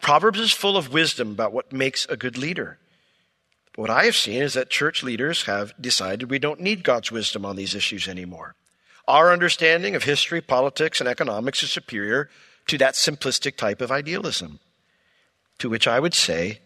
Proverbs 0.00 0.40
is 0.40 0.52
full 0.52 0.76
of 0.76 0.92
wisdom 0.92 1.30
about 1.30 1.52
what 1.52 1.72
makes 1.72 2.06
a 2.06 2.16
good 2.16 2.38
leader. 2.38 2.78
But 3.72 3.82
what 3.82 3.90
I 3.90 4.04
have 4.04 4.16
seen 4.16 4.42
is 4.42 4.54
that 4.54 4.70
church 4.70 5.02
leaders 5.02 5.44
have 5.44 5.74
decided 5.80 6.30
we 6.30 6.38
don't 6.38 6.60
need 6.60 6.82
God's 6.82 7.12
wisdom 7.12 7.44
on 7.44 7.56
these 7.56 7.74
issues 7.74 8.08
anymore. 8.08 8.54
Our 9.06 9.32
understanding 9.32 9.94
of 9.94 10.04
history, 10.04 10.40
politics, 10.40 11.00
and 11.00 11.08
economics 11.08 11.62
is 11.62 11.70
superior 11.70 12.30
to 12.68 12.78
that 12.78 12.94
simplistic 12.94 13.56
type 13.56 13.80
of 13.80 13.92
idealism. 13.92 14.60
To 15.60 15.68
which 15.68 15.86
I 15.86 16.00
would 16.00 16.14
say, 16.14 16.60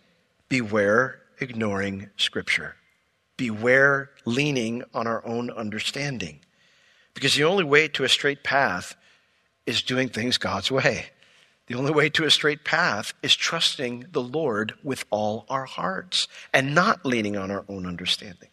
beware 0.48 1.20
ignoring 1.40 2.10
Scripture. 2.16 2.76
Beware 3.36 4.10
leaning 4.24 4.84
on 4.94 5.06
our 5.06 5.24
own 5.26 5.50
understanding. 5.50 6.40
Because 7.12 7.34
the 7.34 7.44
only 7.44 7.64
way 7.64 7.88
to 7.88 8.04
a 8.04 8.08
straight 8.08 8.42
path 8.42 8.96
is 9.66 9.82
doing 9.82 10.08
things 10.08 10.38
God's 10.38 10.70
way. 10.70 11.06
The 11.66 11.74
only 11.74 11.92
way 11.92 12.08
to 12.10 12.24
a 12.24 12.30
straight 12.30 12.64
path 12.64 13.14
is 13.22 13.34
trusting 13.34 14.06
the 14.12 14.22
Lord 14.22 14.74
with 14.82 15.04
all 15.10 15.46
our 15.48 15.64
hearts 15.64 16.28
and 16.52 16.74
not 16.74 17.04
leaning 17.04 17.36
on 17.36 17.50
our 17.50 17.64
own 17.68 17.86
understanding. 17.86 18.50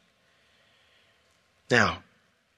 Now, 1.69 2.03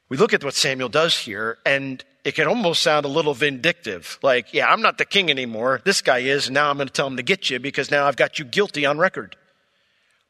we 0.09 0.17
look 0.17 0.33
at 0.33 0.43
what 0.43 0.53
Samuel 0.53 0.89
does 0.89 1.17
here, 1.17 1.57
and 1.65 2.03
it 2.23 2.35
can 2.35 2.47
almost 2.47 2.83
sound 2.83 3.05
a 3.05 3.09
little 3.09 3.33
vindictive. 3.33 4.19
Like, 4.21 4.53
yeah, 4.53 4.67
I'm 4.67 4.81
not 4.81 4.97
the 4.97 5.05
king 5.05 5.29
anymore. 5.29 5.81
This 5.83 6.01
guy 6.01 6.19
is, 6.19 6.47
and 6.47 6.53
now 6.53 6.69
I'm 6.69 6.77
going 6.77 6.87
to 6.87 6.93
tell 6.93 7.07
him 7.07 7.17
to 7.17 7.23
get 7.23 7.49
you 7.49 7.59
because 7.59 7.91
now 7.91 8.05
I've 8.05 8.15
got 8.15 8.39
you 8.39 8.45
guilty 8.45 8.85
on 8.85 8.97
record. 8.97 9.35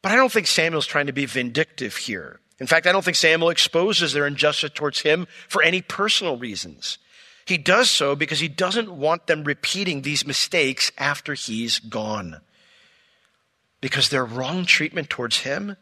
But 0.01 0.11
I 0.11 0.15
don't 0.15 0.31
think 0.31 0.47
Samuel's 0.47 0.85
trying 0.85 1.07
to 1.07 1.13
be 1.13 1.25
vindictive 1.25 1.95
here. 1.95 2.39
In 2.59 2.67
fact, 2.67 2.87
I 2.87 2.91
don't 2.91 3.03
think 3.03 3.17
Samuel 3.17 3.49
exposes 3.49 4.13
their 4.13 4.27
injustice 4.27 4.71
towards 4.73 5.01
him 5.01 5.27
for 5.47 5.63
any 5.63 5.81
personal 5.81 6.37
reasons. 6.37 6.97
He 7.45 7.57
does 7.57 7.89
so 7.89 8.15
because 8.15 8.39
he 8.39 8.47
doesn't 8.47 8.91
want 8.91 9.27
them 9.27 9.43
repeating 9.43 10.01
these 10.01 10.25
mistakes 10.25 10.91
after 10.97 11.33
he's 11.33 11.79
gone. 11.79 12.41
Because 13.81 14.09
their 14.09 14.23
wrong 14.23 14.65
treatment 14.65 15.09
towards 15.09 15.39
him 15.39 15.75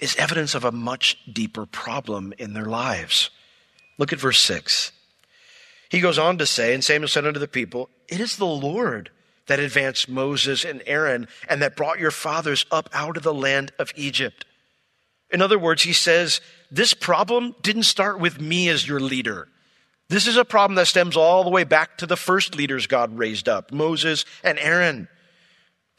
is 0.00 0.16
evidence 0.16 0.54
of 0.54 0.64
a 0.64 0.72
much 0.72 1.18
deeper 1.30 1.66
problem 1.66 2.32
in 2.38 2.54
their 2.54 2.64
lives. 2.64 3.30
Look 3.98 4.12
at 4.12 4.20
verse 4.20 4.40
6. 4.40 4.92
He 5.90 6.00
goes 6.00 6.18
on 6.18 6.38
to 6.38 6.46
say, 6.46 6.72
And 6.72 6.82
Samuel 6.82 7.08
said 7.08 7.26
unto 7.26 7.40
the 7.40 7.48
people, 7.48 7.90
It 8.08 8.20
is 8.20 8.36
the 8.36 8.46
Lord 8.46 9.10
that 9.46 9.58
advanced 9.58 10.08
Moses 10.08 10.64
and 10.64 10.82
Aaron 10.86 11.28
and 11.48 11.60
that 11.60 11.76
brought 11.76 11.98
your 11.98 12.12
fathers 12.12 12.64
up 12.70 12.88
out 12.92 13.16
of 13.16 13.22
the 13.22 13.34
land 13.34 13.72
of 13.78 13.92
Egypt. 13.96 14.44
In 15.30 15.42
other 15.42 15.58
words, 15.58 15.82
he 15.82 15.92
says, 15.92 16.40
This 16.70 16.94
problem 16.94 17.54
didn't 17.62 17.82
start 17.82 18.20
with 18.20 18.40
me 18.40 18.68
as 18.68 18.86
your 18.86 19.00
leader. 19.00 19.48
This 20.08 20.26
is 20.26 20.36
a 20.36 20.44
problem 20.44 20.76
that 20.76 20.86
stems 20.86 21.16
all 21.16 21.44
the 21.44 21.50
way 21.50 21.64
back 21.64 21.98
to 21.98 22.06
the 22.06 22.16
first 22.16 22.56
leaders 22.56 22.86
God 22.86 23.16
raised 23.16 23.48
up, 23.48 23.70
Moses 23.70 24.24
and 24.42 24.58
Aaron. 24.58 25.08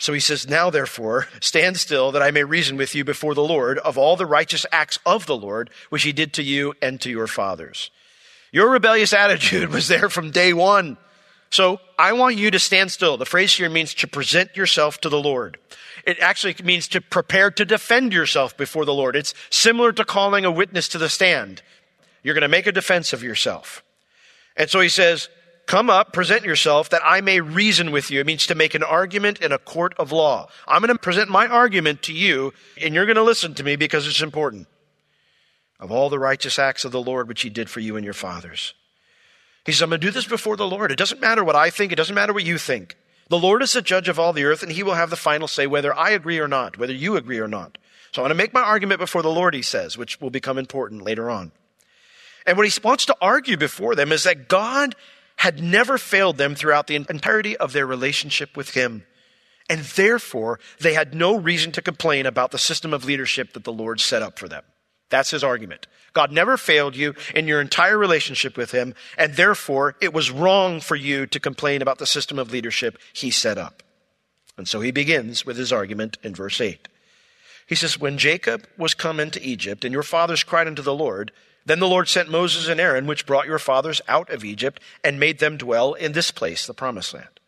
So 0.01 0.13
he 0.13 0.20
says, 0.20 0.50
Now 0.50 0.72
therefore, 0.72 1.27
stand 1.41 1.77
still 1.77 2.12
that 2.12 2.24
I 2.24 2.31
may 2.31 2.43
reason 2.43 2.75
with 2.75 2.96
you 2.96 3.05
before 3.05 3.36
the 3.36 3.43
Lord 3.43 3.77
of 3.77 4.00
all 4.00 4.15
the 4.15 4.25
righteous 4.25 4.65
acts 4.72 4.98
of 5.05 5.27
the 5.27 5.38
Lord, 5.38 5.70
which 5.89 6.01
he 6.01 6.12
did 6.12 6.34
to 6.34 6.43
you 6.43 6.74
and 6.81 7.00
to 7.01 7.12
your 7.12 7.27
fathers. 7.27 7.91
Your 8.51 8.72
rebellious 8.72 9.13
attitude 9.13 9.70
was 9.70 9.88
there 9.88 10.10
from 10.10 10.31
day 10.31 10.53
one. 10.53 10.98
So 11.51 11.79
I 12.00 12.13
want 12.13 12.36
you 12.36 12.50
to 12.50 12.58
stand 12.58 12.91
still. 12.91 13.15
The 13.15 13.27
phrase 13.27 13.53
here 13.53 13.70
means 13.70 13.93
to 13.93 14.08
present 14.08 14.58
yourself 14.58 15.00
to 15.01 15.10
the 15.10 15.22
Lord. 15.22 15.60
It 16.03 16.20
actually 16.20 16.55
means 16.63 16.88
to 16.88 17.00
prepare 17.00 17.51
to 17.51 17.63
defend 17.63 18.12
yourself 18.12 18.58
before 18.58 18.86
the 18.86 18.96
Lord. 18.96 19.15
It's 19.15 19.36
similar 19.51 19.91
to 19.91 20.03
calling 20.03 20.46
a 20.46 20.51
witness 20.51 20.88
to 20.89 20.98
the 20.98 21.10
stand. 21.10 21.62
You're 22.24 22.34
going 22.34 22.41
to 22.41 22.48
make 22.48 22.65
a 22.65 22.72
defense 22.72 23.13
of 23.13 23.22
yourself. 23.22 23.84
And 24.58 24.67
so 24.67 24.79
he 24.79 24.89
says, 24.89 25.29
Come 25.72 25.90
up, 25.90 26.12
present 26.12 26.44
yourself, 26.44 26.90
that 26.90 27.01
I 27.01 27.22
may 27.22 27.40
reason 27.40 27.92
with 27.92 28.12
you. 28.12 28.20
It 28.20 28.25
means 28.25 28.46
to 28.48 28.56
make 28.56 28.75
an 28.75 28.84
argument 28.84 29.40
in 29.40 29.54
a 29.54 29.58
court 29.58 29.94
of 29.98 30.12
law. 30.12 30.50
I'm 30.68 30.82
going 30.82 30.94
to 30.94 31.00
present 31.00 31.30
my 31.30 31.48
argument 31.48 32.01
to 32.01 32.13
you, 32.13 32.54
and 32.82 32.94
you're 32.94 33.06
going 33.06 33.16
to 33.16 33.24
listen 33.24 33.54
to 33.54 33.63
me 33.63 33.78
because 33.78 34.06
it's 34.06 34.22
important. 34.22 34.68
Of 35.80 35.90
all 35.90 36.10
the 36.10 36.20
righteous 36.20 36.60
acts 36.60 36.84
of 36.84 36.92
the 36.92 37.01
Lord 37.01 37.30
which 37.30 37.44
he 37.44 37.50
did 37.50 37.70
for 37.70 37.80
you 37.80 37.96
and 37.96 38.04
your 38.04 38.13
fathers. 38.13 38.74
He 39.66 39.72
says, 39.72 39.84
I'm 39.84 39.92
going 39.92 40.01
to 40.01 40.08
do 40.08 40.12
this 40.12 40.28
before 40.28 40.58
the 40.58 40.68
Lord. 40.68 40.92
It 40.92 40.98
doesn't 40.98 41.22
matter 41.22 41.42
what 41.42 41.56
I 41.56 41.70
think, 41.70 41.94
it 41.94 41.96
doesn't 41.96 42.16
matter 42.16 42.34
what 42.34 42.44
you 42.44 42.58
think. 42.58 42.98
The 43.30 43.40
Lord 43.40 43.62
is 43.62 43.72
the 43.72 43.82
judge 43.82 44.10
of 44.10 44.20
all 44.20 44.34
the 44.34 44.44
earth, 44.44 44.63
and 44.63 44.74
he 44.74 44.84
will 44.84 44.96
have 44.96 45.10
the 45.10 45.16
final 45.16 45.48
say 45.48 45.68
whether 45.68 45.98
I 45.98 46.10
agree 46.10 46.40
or 46.40 46.50
not, 46.50 46.78
whether 46.78 46.92
you 46.92 47.16
agree 47.16 47.40
or 47.40 47.48
not. 47.48 47.78
So 48.12 48.22
I'm 48.22 48.28
going 48.28 48.38
to 48.38 48.44
make 48.44 48.54
my 48.54 48.60
argument 48.60 49.00
before 49.00 49.22
the 49.22 49.32
Lord, 49.32 49.54
he 49.54 49.62
says, 49.62 49.98
which 49.98 50.20
will 50.20 50.32
become 50.32 50.58
important 50.58 51.04
later 51.04 51.30
on. 51.30 51.54
And 52.46 52.58
what 52.58 52.68
he 52.68 52.82
wants 52.84 53.06
to 53.06 53.16
argue 53.22 53.56
before 53.56 53.96
them 53.96 54.12
is 54.12 54.25
that 54.25 54.50
God 54.50 54.98
had 55.38 55.62
never 55.62 55.98
failed 55.98 56.38
them 56.38 56.56
throughout 56.56 56.88
the 56.88 56.96
entirety 56.96 57.58
of 57.58 57.74
their 57.74 57.86
relationship 57.86 58.56
with 58.56 58.72
him. 58.72 59.06
And 59.70 59.82
therefore, 59.82 60.60
they 60.80 60.94
had 60.94 61.14
no 61.14 61.36
reason 61.36 61.72
to 61.74 61.82
complain 61.82 62.26
about 62.26 62.52
the 62.52 62.58
system 62.58 62.94
of 62.94 63.06
leadership 63.06 63.54
that 63.54 63.64
the 63.64 63.74
Lord 63.74 64.00
set 64.00 64.22
up 64.22 64.38
for 64.38 64.48
them. 64.48 64.64
That's 65.10 65.32
his 65.32 65.44
argument. 65.44 65.88
God 66.14 66.32
never 66.32 66.58
failed 66.58 66.96
you 66.96 67.14
in 67.36 67.48
your 67.48 67.62
entire 67.62 67.98
relationship 67.98 68.58
with 68.58 68.72
him, 68.72 68.96
and 69.18 69.36
therefore 69.36 69.96
it 70.02 70.14
was 70.14 70.32
wrong 70.32 70.80
for 70.80 70.96
you 70.96 71.26
to 71.28 71.40
complain 71.40 71.82
about 71.82 72.00
the 72.00 72.06
system 72.06 72.40
of 72.40 72.52
leadership 72.52 72.98
he 73.14 73.32
set 73.32 73.58
up. 73.58 73.84
And 74.58 74.68
so 74.68 74.82
he 74.82 74.92
begins 74.92 75.46
with 75.46 75.58
his 75.58 75.72
argument 75.72 76.18
in 76.24 76.36
verse 76.36 76.60
8. 76.60 76.88
He 77.68 77.76
says, 77.76 78.00
When 78.00 78.18
Jacob 78.18 78.68
was 78.78 78.94
come 78.94 79.20
into 79.20 79.46
Egypt, 79.46 79.86
and 79.86 79.94
your 79.94 80.04
fathers 80.04 80.44
cried 80.44 80.68
unto 80.68 80.82
the 80.82 80.94
Lord, 80.94 81.32
then 81.65 81.80
the 81.80 81.88
Lord 81.88 82.08
sent 82.08 82.30
Moses 82.30 82.68
and 82.68 82.80
Aaron, 82.80 83.06
which 83.06 83.25
brought 83.25 83.46
your 83.46 83.60
fathers 83.60 84.01
out 84.08 84.30
of 84.30 84.44
Egypt, 84.44 84.80
and 85.03 85.20
made 85.20 85.39
them 85.39 85.58
dwell 85.58 85.94
in 85.94 86.13
this 86.13 86.32
place, 86.32 86.65
the 86.65 86.74
promised 86.74 87.13
land. 87.13 87.39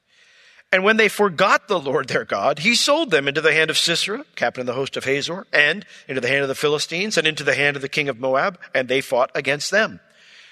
And 0.71 0.83
when 0.83 0.97
they 0.97 1.07
forgot 1.07 1.67
the 1.67 1.79
Lord 1.79 2.07
their 2.07 2.25
God, 2.25 2.59
he 2.59 2.73
sold 2.73 3.11
them 3.11 3.27
into 3.27 3.41
the 3.41 3.53
hand 3.53 3.69
of 3.69 3.77
Sisera, 3.77 4.25
captain 4.35 4.61
of 4.61 4.67
the 4.67 4.73
host 4.73 4.97
of 4.97 5.05
Hazor, 5.05 5.45
and 5.53 5.85
into 6.07 6.19
the 6.19 6.27
hand 6.27 6.41
of 6.41 6.47
the 6.47 6.55
Philistines, 6.55 7.17
and 7.17 7.27
into 7.27 7.43
the 7.43 7.53
hand 7.53 7.75
of 7.75 7.81
the 7.81 7.89
king 7.89 8.09
of 8.09 8.19
Moab, 8.19 8.59
and 8.73 8.87
they 8.87 9.01
fought 9.01 9.29
against 9.35 9.69
them. 9.69 9.99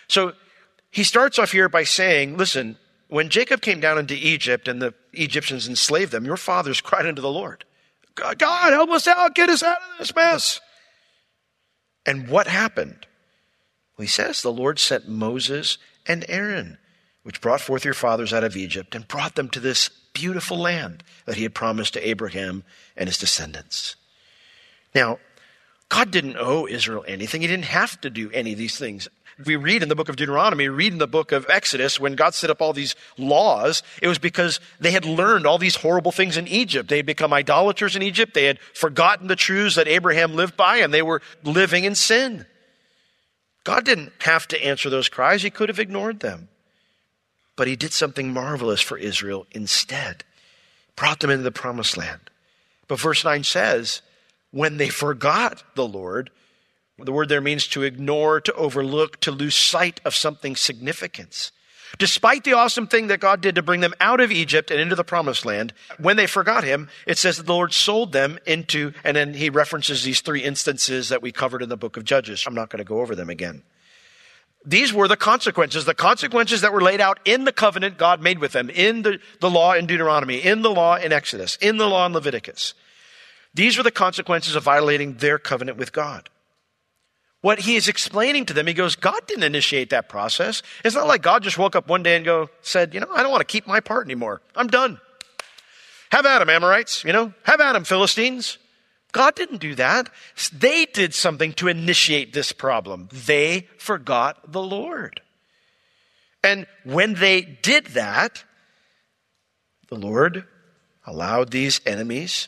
So 0.08 0.34
he 0.92 1.04
starts 1.04 1.40
off 1.40 1.52
here 1.52 1.70
by 1.70 1.86
saying, 1.86 2.38
listen, 2.38 2.78
when 3.08 3.30
Jacob 3.30 3.62
came 3.62 3.80
down 3.80 3.98
into 3.98 4.14
Egypt 4.14 4.68
and 4.68 4.82
the 4.82 4.94
Egyptians 5.12 5.68
enslaved 5.68 6.12
them, 6.12 6.26
your 6.26 6.38
fathers 6.38 6.82
cried 6.82 7.06
unto 7.06 7.22
the 7.22 7.32
Lord, 7.32 7.66
God, 8.14 8.40
help 8.40 8.90
us 8.92 9.08
out, 9.08 9.34
get 9.34 9.50
us 9.50 9.64
out 9.64 9.78
of 9.78 10.00
this 10.00 10.16
mess. 10.16 10.62
And 12.06 12.28
what 12.28 12.48
happened? 12.48 13.08
Well, 14.02 14.06
he 14.06 14.10
says, 14.10 14.42
The 14.42 14.52
Lord 14.52 14.80
sent 14.80 15.08
Moses 15.08 15.78
and 16.08 16.26
Aaron, 16.28 16.80
which 17.22 17.40
brought 17.40 17.62
forth 17.62 17.86
your 17.86 17.94
fathers 17.94 18.34
out 18.34 18.44
of 18.44 18.58
Egypt 18.58 18.96
and 18.96 19.08
brought 19.08 19.36
them 19.36 19.48
to 19.50 19.60
this 19.60 19.90
beautiful 19.90 20.58
land 20.58 21.04
that 21.28 21.36
he 21.36 21.44
had 21.44 21.54
promised 21.54 21.94
to 21.94 22.08
Abraham 22.10 22.64
and 22.98 23.08
his 23.08 23.20
descendants. 23.20 23.96
Now, 24.96 25.20
God 25.90 26.10
didn't 26.10 26.38
owe 26.38 26.66
Israel 26.66 27.06
anything. 27.08 27.42
He 27.42 27.48
didn't 27.48 27.66
have 27.66 28.02
to 28.02 28.10
do 28.10 28.32
any 28.32 28.54
of 28.54 28.58
these 28.58 28.76
things. 28.76 29.08
We 29.46 29.56
read 29.56 29.84
in 29.84 29.90
the 29.90 29.96
book 29.96 30.10
of 30.10 30.16
Deuteronomy, 30.16 30.68
read 30.68 30.94
in 30.94 30.98
the 30.98 31.06
book 31.06 31.32
of 31.32 31.46
Exodus, 31.48 32.00
when 32.00 32.16
God 32.16 32.34
set 32.34 32.50
up 32.50 32.60
all 32.60 32.74
these 32.74 32.96
laws, 33.20 33.84
it 34.02 34.08
was 34.08 34.18
because 34.18 34.60
they 34.80 34.90
had 34.90 35.06
learned 35.06 35.46
all 35.46 35.60
these 35.60 35.76
horrible 35.76 36.12
things 36.12 36.38
in 36.38 36.48
Egypt. 36.48 36.90
They 36.90 36.98
had 36.98 37.06
become 37.06 37.34
idolaters 37.34 37.96
in 37.96 38.02
Egypt. 38.02 38.34
They 38.34 38.46
had 38.46 38.60
forgotten 38.74 39.28
the 39.28 39.36
truths 39.36 39.76
that 39.76 39.88
Abraham 39.88 40.34
lived 40.34 40.58
by, 40.58 40.78
and 40.78 40.92
they 40.92 41.04
were 41.04 41.22
living 41.44 41.84
in 41.84 41.94
sin. 41.94 42.48
God 43.64 43.86
didn't 43.86 44.14
have 44.20 44.48
to 44.50 44.64
answer 44.64 44.90
those 44.90 45.10
cries, 45.10 45.44
He 45.44 45.50
could 45.50 45.70
have 45.70 45.80
ignored 45.80 46.20
them. 46.20 46.50
But 47.56 47.68
He 47.68 47.76
did 47.76 47.94
something 47.94 48.34
marvelous 48.34 48.82
for 48.82 48.98
Israel 48.98 49.46
instead, 49.52 50.24
brought 50.96 51.20
them 51.20 51.30
into 51.30 51.44
the 51.44 51.52
promised 51.52 51.98
land. 51.98 52.30
But 52.88 53.00
verse 53.00 53.24
9 53.24 53.44
says, 53.44 54.02
when 54.52 54.78
they 54.78 54.90
forgot 54.90 55.64
the 55.76 55.88
Lord, 55.88 56.30
the 56.98 57.12
word 57.12 57.30
there 57.30 57.42
means 57.42 57.68
to 57.68 57.84
ignore, 57.84 58.42
to 58.42 58.54
overlook, 58.54 59.20
to 59.22 59.32
lose 59.32 59.56
sight 59.56 60.02
of 60.04 60.14
something 60.14 60.56
significance. 60.56 61.52
Despite 61.98 62.44
the 62.44 62.54
awesome 62.54 62.88
thing 62.88 63.08
that 63.08 63.20
God 63.20 63.42
did 63.42 63.56
to 63.56 63.62
bring 63.62 63.82
them 63.82 63.94
out 64.00 64.22
of 64.22 64.32
Egypt 64.32 64.72
and 64.72 64.80
into 64.80 64.96
the 64.96 65.04
promised 65.04 65.46
land, 65.46 65.74
when 66.00 66.18
they 66.18 66.28
forgot 66.28 66.64
him, 66.64 66.90
it 67.06 67.18
says 67.18 67.38
that 67.38 67.46
the 67.46 67.54
Lord 67.54 67.74
sold 67.74 68.12
them 68.12 68.40
into, 68.46 68.94
and 69.04 69.18
then 69.18 69.34
he 69.34 69.50
references 69.50 70.04
these 70.04 70.22
three 70.22 70.42
instances 70.42 71.10
that 71.10 71.22
we 71.22 71.32
covered 71.32 71.62
in 71.62 71.70
the 71.70 71.78
book 71.78 71.98
of 71.98 72.04
Judges. 72.04 72.46
I'm 72.48 72.56
not 72.56 72.70
going 72.70 72.80
to 72.80 72.86
go 72.86 73.02
over 73.02 73.16
them 73.16 73.30
again. 73.30 73.64
These 74.64 74.94
were 74.94 75.08
the 75.08 75.18
consequences, 75.18 75.86
the 75.86 75.96
consequences 75.96 76.62
that 76.62 76.72
were 76.72 76.82
laid 76.82 77.02
out 77.02 77.20
in 77.26 77.46
the 77.46 77.52
covenant 77.52 77.98
God 77.98 78.22
made 78.22 78.40
with 78.40 78.52
them, 78.52 78.70
in 78.70 79.02
the, 79.02 79.20
the 79.40 79.50
law 79.50 79.74
in 79.74 79.88
Deuteronomy, 79.88 80.38
in 80.38 80.62
the 80.62 80.70
law 80.70 80.98
in 80.98 81.12
Exodus, 81.12 81.58
in 81.58 81.78
the 81.78 81.88
law 81.88 82.06
in 82.06 82.14
Leviticus. 82.14 82.76
These 83.54 83.78
were 83.78 83.84
the 83.84 83.92
consequences 83.92 84.56
of 84.56 84.64
violating 84.64 85.16
their 85.16 85.40
covenant 85.40 85.78
with 85.78 85.92
God. 85.92 86.30
What 87.42 87.62
he 87.62 87.76
is 87.76 87.88
explaining 87.88 88.46
to 88.46 88.54
them, 88.54 88.68
he 88.68 88.74
goes, 88.74 88.96
God 88.96 89.26
didn't 89.28 89.44
initiate 89.44 89.90
that 89.90 90.08
process. 90.08 90.62
It's 90.86 90.96
not 90.96 91.08
like 91.08 91.24
God 91.24 91.42
just 91.42 91.58
woke 91.58 91.76
up 91.76 91.88
one 91.88 92.04
day 92.04 92.16
and 92.16 92.24
go, 92.24 92.50
said, 92.62 92.94
you 92.94 93.00
know, 93.00 93.08
I 93.12 93.24
don't 93.24 93.32
want 93.32 93.42
to 93.42 93.52
keep 93.52 93.66
my 93.66 93.80
part 93.80 94.06
anymore. 94.06 94.42
I'm 94.56 94.68
done. 94.68 95.00
Have 96.12 96.24
them, 96.24 96.50
Amorites, 96.50 97.04
you 97.04 97.14
know, 97.14 97.34
have 97.44 97.60
them, 97.60 97.84
Philistines. 97.84 98.58
God 99.12 99.36
didn't 99.36 99.58
do 99.58 99.76
that. 99.76 100.10
They 100.54 100.86
did 100.86 101.14
something 101.14 101.54
to 101.54 101.68
initiate 101.68 102.34
this 102.34 102.52
problem. 102.52 103.10
They 103.12 103.68
forgot 103.78 104.52
the 104.52 104.62
Lord. 104.62 105.22
And 106.44 106.68
when 106.84 107.16
they 107.16 107.42
did 107.42 107.88
that, 107.88 108.44
the 109.90 109.96
Lord 109.96 110.46
allowed 111.06 111.52
these 111.52 111.82
enemies, 111.86 112.48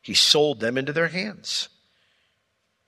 he 0.00 0.14
sold 0.14 0.60
them 0.60 0.78
into 0.78 0.92
their 0.92 1.08
hands. 1.08 1.68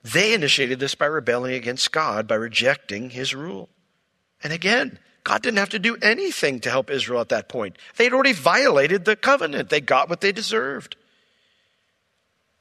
They 0.04 0.34
initiated 0.34 0.78
this 0.78 0.94
by 0.94 1.06
rebelling 1.06 1.54
against 1.54 1.90
God, 1.90 2.28
by 2.28 2.34
rejecting 2.34 3.10
his 3.10 3.34
rule. 3.34 3.70
And 4.42 4.52
again, 4.52 4.98
God 5.24 5.42
didn't 5.42 5.58
have 5.58 5.70
to 5.70 5.78
do 5.78 5.96
anything 6.02 6.60
to 6.60 6.70
help 6.70 6.90
Israel 6.90 7.22
at 7.22 7.30
that 7.30 7.48
point. 7.48 7.78
They 7.96 8.04
had 8.04 8.12
already 8.12 8.34
violated 8.34 9.06
the 9.06 9.16
covenant. 9.16 9.70
They 9.70 9.80
got 9.80 10.10
what 10.10 10.20
they 10.20 10.30
deserved. 10.30 10.96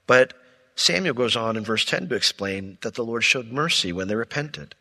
But 0.07 0.33
Samuel 0.75 1.13
goes 1.13 1.35
on 1.35 1.57
in 1.57 1.65
verse 1.65 1.83
10 1.83 2.07
to 2.07 2.15
explain 2.15 2.77
that 2.81 2.95
the 2.95 3.03
Lord 3.03 3.25
showed 3.25 3.51
mercy 3.51 3.91
when 3.91 4.07
they 4.07 4.15
repented. 4.15 4.75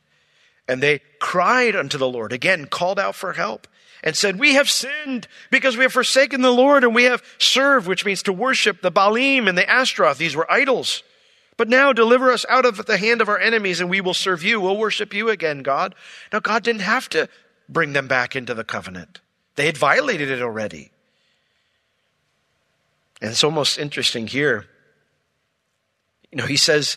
And 0.68 0.80
they 0.80 1.00
cried 1.18 1.74
unto 1.74 1.98
the 1.98 2.08
Lord, 2.08 2.32
again, 2.32 2.66
called 2.66 3.00
out 3.00 3.16
for 3.16 3.32
help, 3.32 3.66
and 4.04 4.16
said, 4.16 4.38
We 4.38 4.54
have 4.54 4.70
sinned 4.70 5.26
because 5.50 5.76
we 5.76 5.82
have 5.82 5.92
forsaken 5.92 6.42
the 6.42 6.52
Lord 6.52 6.84
and 6.84 6.94
we 6.94 7.04
have 7.04 7.22
served, 7.38 7.88
which 7.88 8.04
means 8.04 8.22
to 8.22 8.32
worship 8.32 8.80
the 8.80 8.92
Baalim 8.92 9.48
and 9.48 9.58
the 9.58 9.68
Ashtaroth. 9.68 10.18
These 10.18 10.36
were 10.36 10.50
idols. 10.50 11.02
But 11.56 11.68
now 11.68 11.92
deliver 11.92 12.32
us 12.32 12.46
out 12.48 12.64
of 12.64 12.86
the 12.86 12.96
hand 12.96 13.20
of 13.20 13.28
our 13.28 13.38
enemies 13.38 13.80
and 13.80 13.90
we 13.90 14.00
will 14.00 14.14
serve 14.14 14.42
you. 14.42 14.60
We'll 14.60 14.76
worship 14.76 15.12
you 15.12 15.28
again, 15.28 15.62
God. 15.62 15.94
Now, 16.32 16.40
God 16.40 16.62
didn't 16.62 16.80
have 16.82 17.08
to 17.10 17.28
bring 17.68 17.92
them 17.92 18.08
back 18.08 18.34
into 18.34 18.54
the 18.54 18.64
covenant. 18.64 19.20
They 19.56 19.66
had 19.66 19.76
violated 19.76 20.30
it 20.30 20.42
already. 20.42 20.90
And 23.20 23.30
it's 23.30 23.44
almost 23.44 23.78
interesting 23.78 24.26
here. 24.26 24.66
You 26.30 26.38
know, 26.38 26.46
he 26.46 26.56
says, 26.56 26.96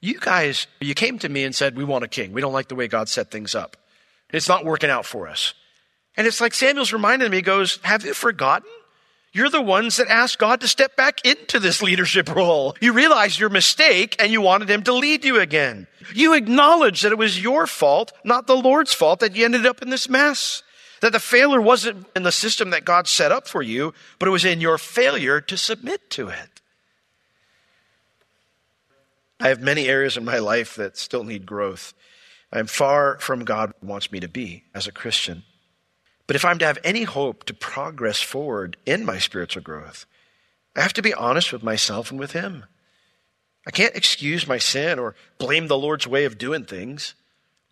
You 0.00 0.18
guys, 0.20 0.66
you 0.80 0.94
came 0.94 1.18
to 1.18 1.28
me 1.28 1.44
and 1.44 1.54
said, 1.54 1.76
We 1.76 1.84
want 1.84 2.04
a 2.04 2.08
king. 2.08 2.32
We 2.32 2.40
don't 2.40 2.52
like 2.52 2.68
the 2.68 2.74
way 2.74 2.88
God 2.88 3.08
set 3.08 3.30
things 3.30 3.54
up. 3.54 3.76
It's 4.32 4.48
not 4.48 4.64
working 4.64 4.90
out 4.90 5.04
for 5.04 5.28
us. 5.28 5.52
And 6.16 6.26
it's 6.26 6.40
like 6.40 6.54
Samuel's 6.54 6.92
reminding 6.92 7.30
me, 7.30 7.38
he 7.38 7.42
goes, 7.42 7.78
Have 7.82 8.04
you 8.04 8.14
forgotten? 8.14 8.70
You're 9.34 9.50
the 9.50 9.60
ones 9.60 9.96
that 9.96 10.06
asked 10.06 10.38
God 10.38 10.60
to 10.60 10.68
step 10.68 10.94
back 10.94 11.26
into 11.26 11.58
this 11.58 11.82
leadership 11.82 12.32
role. 12.32 12.76
You 12.80 12.92
realized 12.92 13.40
your 13.40 13.48
mistake 13.48 14.14
and 14.20 14.30
you 14.30 14.40
wanted 14.40 14.70
him 14.70 14.84
to 14.84 14.92
lead 14.92 15.24
you 15.24 15.40
again. 15.40 15.88
You 16.14 16.34
acknowledged 16.34 17.02
that 17.02 17.10
it 17.10 17.18
was 17.18 17.42
your 17.42 17.66
fault, 17.66 18.12
not 18.22 18.46
the 18.46 18.56
Lord's 18.56 18.94
fault, 18.94 19.18
that 19.18 19.34
you 19.34 19.44
ended 19.44 19.66
up 19.66 19.82
in 19.82 19.90
this 19.90 20.08
mess. 20.08 20.62
That 21.00 21.10
the 21.10 21.18
failure 21.18 21.60
wasn't 21.60 22.06
in 22.14 22.22
the 22.22 22.30
system 22.30 22.70
that 22.70 22.84
God 22.84 23.08
set 23.08 23.32
up 23.32 23.48
for 23.48 23.60
you, 23.60 23.92
but 24.20 24.28
it 24.28 24.30
was 24.30 24.44
in 24.44 24.60
your 24.60 24.78
failure 24.78 25.40
to 25.40 25.56
submit 25.56 26.10
to 26.10 26.28
it. 26.28 26.62
I 29.40 29.48
have 29.48 29.60
many 29.60 29.88
areas 29.88 30.16
in 30.16 30.24
my 30.24 30.38
life 30.38 30.76
that 30.76 30.96
still 30.96 31.24
need 31.24 31.44
growth. 31.44 31.92
I'm 32.52 32.68
far 32.68 33.18
from 33.18 33.44
God 33.44 33.74
wants 33.82 34.12
me 34.12 34.20
to 34.20 34.28
be 34.28 34.62
as 34.72 34.86
a 34.86 34.92
Christian. 34.92 35.42
But 36.26 36.36
if 36.36 36.44
I'm 36.44 36.58
to 36.58 36.66
have 36.66 36.78
any 36.84 37.02
hope 37.02 37.44
to 37.44 37.54
progress 37.54 38.20
forward 38.20 38.76
in 38.86 39.04
my 39.04 39.18
spiritual 39.18 39.62
growth, 39.62 40.06
I 40.76 40.80
have 40.80 40.92
to 40.94 41.02
be 41.02 41.14
honest 41.14 41.52
with 41.52 41.62
myself 41.62 42.10
and 42.10 42.18
with 42.18 42.32
Him. 42.32 42.64
I 43.66 43.70
can't 43.70 43.94
excuse 43.94 44.46
my 44.46 44.58
sin 44.58 44.98
or 44.98 45.14
blame 45.38 45.68
the 45.68 45.78
Lord's 45.78 46.06
way 46.06 46.24
of 46.24 46.38
doing 46.38 46.64
things. 46.64 47.14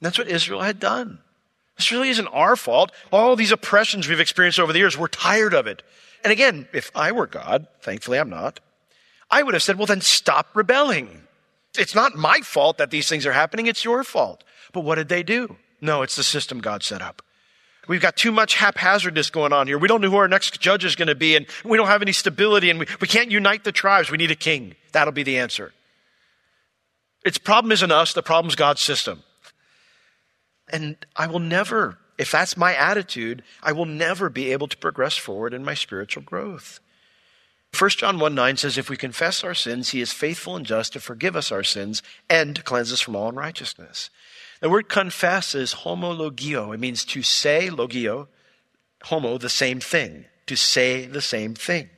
And 0.01 0.07
that's 0.07 0.19
what 0.19 0.29
Israel 0.29 0.61
had 0.63 0.81
done. 0.81 1.19
This 1.77 1.93
really 1.93 2.11
isn't 2.11 2.29
our 2.29 2.57
fault. 2.57 2.93
All 3.11 3.35
these 3.37 3.53
oppressions 3.53 4.09
we've 4.09 4.21
experienced 4.21 4.61
over 4.61 4.73
the 4.73 4.79
years, 4.79 4.97
we're 4.97 5.09
tired 5.09 5.55
of 5.55 5.67
it. 5.67 5.83
And 6.23 6.33
again, 6.33 6.69
if 6.73 6.91
I 6.95 7.13
were 7.13 7.27
God, 7.27 7.67
thankfully 7.81 8.19
I'm 8.19 8.31
not, 8.31 8.61
I 9.31 9.43
would 9.43 9.55
have 9.55 9.63
said, 9.63 9.79
well, 9.79 9.87
then 9.87 10.01
stop 10.03 10.49
rebelling. 10.55 11.23
It's 11.77 11.95
not 11.95 12.15
my 12.15 12.41
fault 12.41 12.79
that 12.79 12.91
these 12.91 13.09
things 13.09 13.25
are 13.27 13.33
happening, 13.33 13.67
it's 13.67 13.85
your 13.85 14.05
fault. 14.05 14.45
But 14.73 14.85
what 14.85 14.97
did 14.97 15.09
they 15.09 15.23
do? 15.23 15.57
No, 15.81 16.03
it's 16.03 16.17
the 16.17 16.23
system 16.23 16.61
God 16.61 16.83
set 16.83 17.03
up. 17.03 17.23
We've 17.89 18.01
got 18.01 18.17
too 18.17 18.31
much 18.31 18.55
haphazardness 18.55 19.31
going 19.31 19.53
on 19.53 19.67
here. 19.67 19.77
We 19.77 19.89
don't 19.89 20.01
know 20.01 20.11
who 20.11 20.17
our 20.17 20.29
next 20.29 20.61
judge 20.61 20.85
is 20.85 20.95
going 20.95 21.09
to 21.09 21.15
be, 21.15 21.35
and 21.35 21.47
we 21.65 21.77
don't 21.77 21.89
have 21.89 22.03
any 22.03 22.13
stability, 22.13 22.71
and 22.71 22.79
we, 22.79 22.87
we 23.01 23.09
can't 23.09 23.31
unite 23.31 23.65
the 23.65 23.73
tribes. 23.73 24.11
We 24.11 24.19
need 24.19 24.31
a 24.31 24.37
king. 24.37 24.77
That'll 24.93 25.13
be 25.13 25.25
the 25.25 25.39
answer. 25.39 25.73
Its 27.25 27.39
problem 27.39 27.73
isn't 27.73 27.91
us, 27.91 28.13
the 28.13 28.23
problem's 28.23 28.55
God's 28.55 28.81
system. 28.81 29.23
And 30.71 30.97
I 31.17 31.27
will 31.27 31.41
never, 31.41 31.99
if 32.19 32.31
that's 32.31 32.57
my 32.57 32.75
attitude, 32.75 33.43
I 33.63 33.73
will 33.73 33.85
never 33.85 34.31
be 34.31 34.53
able 34.53 34.69
to 34.69 34.77
progress 34.77 35.17
forward 35.17 35.53
in 35.53 35.65
my 35.65 35.75
spiritual 35.75 36.23
growth. 36.23 36.81
1 37.77 37.91
John 37.91 38.19
1 38.19 38.35
9 38.35 38.57
says, 38.59 38.79
If 38.79 38.91
we 38.91 38.97
confess 38.97 39.43
our 39.43 39.55
sins, 39.55 39.91
he 39.91 40.01
is 40.01 40.13
faithful 40.13 40.57
and 40.57 40.67
just 40.67 40.93
to 40.93 41.01
forgive 41.01 41.35
us 41.35 41.51
our 41.51 41.65
sins 41.65 42.03
and 42.29 42.55
to 42.55 42.63
cleanse 42.63 42.93
us 42.93 43.01
from 43.01 43.17
all 43.17 43.29
unrighteousness. 43.29 44.11
The 44.63 44.71
word 44.71 44.89
confess 44.89 45.57
is 45.57 45.75
homologio. 45.75 46.73
It 46.73 46.79
means 46.79 47.05
to 47.07 47.23
say, 47.23 47.69
logio, 47.69 48.29
homo, 49.03 49.37
the 49.37 49.49
same 49.49 49.81
thing, 49.81 50.27
to 50.47 50.55
say 50.55 51.05
the 51.05 51.21
same 51.21 51.55
thing. 51.57 51.91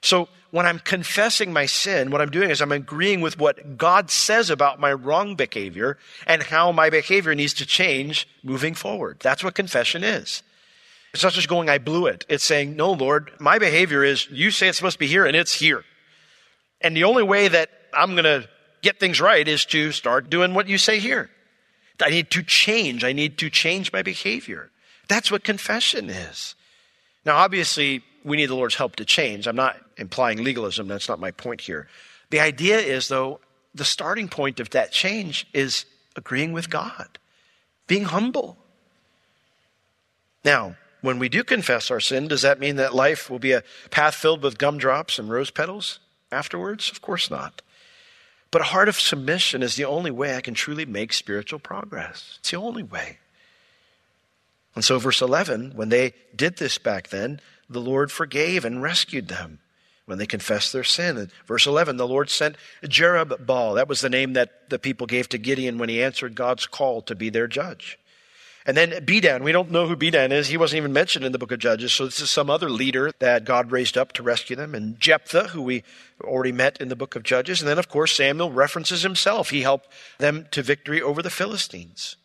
So 0.00 0.28
when 0.50 0.64
I'm 0.64 0.78
confessing 0.78 1.52
my 1.52 1.66
sin, 1.66 2.10
what 2.10 2.22
I'm 2.22 2.30
doing 2.30 2.48
is 2.48 2.62
I'm 2.62 2.72
agreeing 2.72 3.20
with 3.20 3.38
what 3.38 3.76
God 3.76 4.10
says 4.10 4.48
about 4.48 4.80
my 4.80 4.90
wrong 4.90 5.36
behavior 5.36 5.98
and 6.26 6.42
how 6.42 6.72
my 6.72 6.88
behavior 6.88 7.34
needs 7.34 7.52
to 7.54 7.66
change 7.66 8.26
moving 8.42 8.72
forward. 8.72 9.20
That's 9.20 9.44
what 9.44 9.54
confession 9.54 10.02
is. 10.02 10.42
It's 11.12 11.22
not 11.22 11.34
just 11.34 11.46
going, 11.46 11.68
I 11.68 11.76
blew 11.76 12.06
it. 12.06 12.24
It's 12.26 12.42
saying, 12.42 12.74
no, 12.74 12.92
Lord, 12.92 13.32
my 13.38 13.58
behavior 13.58 14.02
is 14.02 14.26
you 14.30 14.50
say 14.50 14.68
it's 14.68 14.78
supposed 14.78 14.94
to 14.94 14.98
be 14.98 15.06
here 15.08 15.26
and 15.26 15.36
it's 15.36 15.54
here. 15.54 15.84
And 16.80 16.96
the 16.96 17.04
only 17.04 17.22
way 17.22 17.48
that 17.48 17.68
I'm 17.92 18.12
going 18.12 18.24
to 18.24 18.48
get 18.80 18.98
things 18.98 19.20
right 19.20 19.46
is 19.46 19.66
to 19.66 19.92
start 19.92 20.30
doing 20.30 20.54
what 20.54 20.68
you 20.68 20.78
say 20.78 20.98
here. 20.98 21.28
I 22.04 22.10
need 22.10 22.30
to 22.30 22.42
change. 22.42 23.04
I 23.04 23.12
need 23.12 23.38
to 23.38 23.50
change 23.50 23.92
my 23.92 24.02
behavior. 24.02 24.70
That's 25.08 25.30
what 25.30 25.44
confession 25.44 26.10
is. 26.10 26.54
Now, 27.24 27.36
obviously, 27.36 28.02
we 28.24 28.36
need 28.36 28.46
the 28.46 28.54
Lord's 28.54 28.76
help 28.76 28.96
to 28.96 29.04
change. 29.04 29.46
I'm 29.46 29.56
not 29.56 29.76
implying 29.96 30.42
legalism. 30.42 30.88
That's 30.88 31.08
not 31.08 31.20
my 31.20 31.30
point 31.30 31.60
here. 31.60 31.88
The 32.30 32.40
idea 32.40 32.78
is, 32.78 33.08
though, 33.08 33.40
the 33.74 33.84
starting 33.84 34.28
point 34.28 34.60
of 34.60 34.70
that 34.70 34.92
change 34.92 35.46
is 35.52 35.84
agreeing 36.16 36.52
with 36.52 36.70
God, 36.70 37.18
being 37.86 38.04
humble. 38.04 38.56
Now, 40.44 40.76
when 41.00 41.18
we 41.18 41.28
do 41.28 41.42
confess 41.44 41.90
our 41.90 42.00
sin, 42.00 42.28
does 42.28 42.42
that 42.42 42.60
mean 42.60 42.76
that 42.76 42.94
life 42.94 43.28
will 43.28 43.38
be 43.38 43.52
a 43.52 43.64
path 43.90 44.14
filled 44.14 44.42
with 44.42 44.58
gumdrops 44.58 45.18
and 45.18 45.30
rose 45.30 45.50
petals 45.50 45.98
afterwards? 46.30 46.90
Of 46.90 47.02
course 47.02 47.30
not. 47.30 47.62
But 48.52 48.60
a 48.60 48.66
heart 48.66 48.88
of 48.88 49.00
submission 49.00 49.62
is 49.62 49.74
the 49.74 49.86
only 49.86 50.12
way 50.12 50.36
I 50.36 50.42
can 50.42 50.54
truly 50.54 50.84
make 50.84 51.12
spiritual 51.14 51.58
progress. 51.58 52.36
It's 52.38 52.50
the 52.50 52.58
only 52.58 52.82
way. 52.84 53.18
And 54.74 54.84
so, 54.84 54.98
verse 54.98 55.20
11, 55.20 55.72
when 55.74 55.88
they 55.88 56.12
did 56.36 56.58
this 56.58 56.78
back 56.78 57.08
then, 57.08 57.40
the 57.68 57.80
Lord 57.80 58.12
forgave 58.12 58.64
and 58.64 58.82
rescued 58.82 59.28
them 59.28 59.58
when 60.04 60.18
they 60.18 60.26
confessed 60.26 60.72
their 60.72 60.84
sin. 60.84 61.16
And 61.16 61.30
verse 61.46 61.66
11, 61.66 61.96
the 61.96 62.06
Lord 62.06 62.28
sent 62.28 62.56
Jerubbaal. 62.84 63.74
That 63.76 63.88
was 63.88 64.02
the 64.02 64.10
name 64.10 64.34
that 64.34 64.68
the 64.68 64.78
people 64.78 65.06
gave 65.06 65.28
to 65.30 65.38
Gideon 65.38 65.78
when 65.78 65.88
he 65.88 66.02
answered 66.02 66.34
God's 66.34 66.66
call 66.66 67.00
to 67.02 67.14
be 67.14 67.30
their 67.30 67.46
judge. 67.46 67.98
And 68.64 68.76
then 68.76 69.04
Bedan, 69.04 69.42
we 69.42 69.50
don't 69.50 69.72
know 69.72 69.88
who 69.88 69.96
Bedan 69.96 70.30
is. 70.30 70.48
He 70.48 70.56
wasn't 70.56 70.78
even 70.78 70.92
mentioned 70.92 71.24
in 71.24 71.32
the 71.32 71.38
book 71.38 71.50
of 71.50 71.58
Judges. 71.58 71.92
So 71.92 72.04
this 72.04 72.20
is 72.20 72.30
some 72.30 72.48
other 72.48 72.70
leader 72.70 73.10
that 73.18 73.44
God 73.44 73.72
raised 73.72 73.98
up 73.98 74.12
to 74.12 74.22
rescue 74.22 74.54
them. 74.54 74.74
And 74.74 75.00
Jephthah, 75.00 75.48
who 75.48 75.62
we 75.62 75.82
already 76.22 76.52
met 76.52 76.80
in 76.80 76.88
the 76.88 76.94
book 76.94 77.16
of 77.16 77.24
Judges. 77.24 77.60
And 77.60 77.68
then, 77.68 77.78
of 77.78 77.88
course, 77.88 78.14
Samuel 78.14 78.52
references 78.52 79.02
himself. 79.02 79.50
He 79.50 79.62
helped 79.62 79.88
them 80.18 80.46
to 80.52 80.62
victory 80.62 81.02
over 81.02 81.22
the 81.22 81.30
Philistines. 81.30 82.16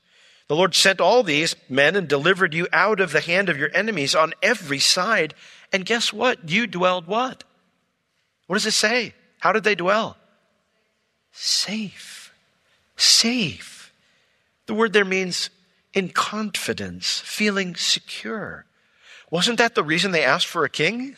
The 0.47 0.55
Lord 0.55 0.75
sent 0.75 1.01
all 1.01 1.23
these 1.23 1.55
men 1.67 1.95
and 1.95 2.07
delivered 2.07 2.53
you 2.53 2.67
out 2.71 2.99
of 2.99 3.11
the 3.11 3.19
hand 3.21 3.49
of 3.49 3.57
your 3.57 3.71
enemies 3.73 4.13
on 4.13 4.33
every 4.41 4.79
side. 4.79 5.33
And 5.73 5.85
guess 5.85 6.13
what? 6.13 6.49
You 6.49 6.67
dwelled 6.67 7.07
what? 7.07 7.43
What 8.45 8.55
does 8.55 8.65
it 8.65 8.71
say? 8.71 9.13
How 9.39 9.51
did 9.51 9.63
they 9.63 9.75
dwell? 9.75 10.17
Safe. 11.31 12.31
Safe. 12.95 13.91
The 14.67 14.73
word 14.73 14.93
there 14.93 15.05
means 15.05 15.49
in 15.97 16.09
confidence, 16.09 17.21
feeling 17.25 17.75
secure. 17.75 18.67
Wasn't 19.31 19.57
that 19.57 19.73
the 19.73 19.83
reason 19.83 20.11
they 20.11 20.23
asked 20.23 20.45
for 20.45 20.63
a 20.63 20.69
king? 20.69 21.17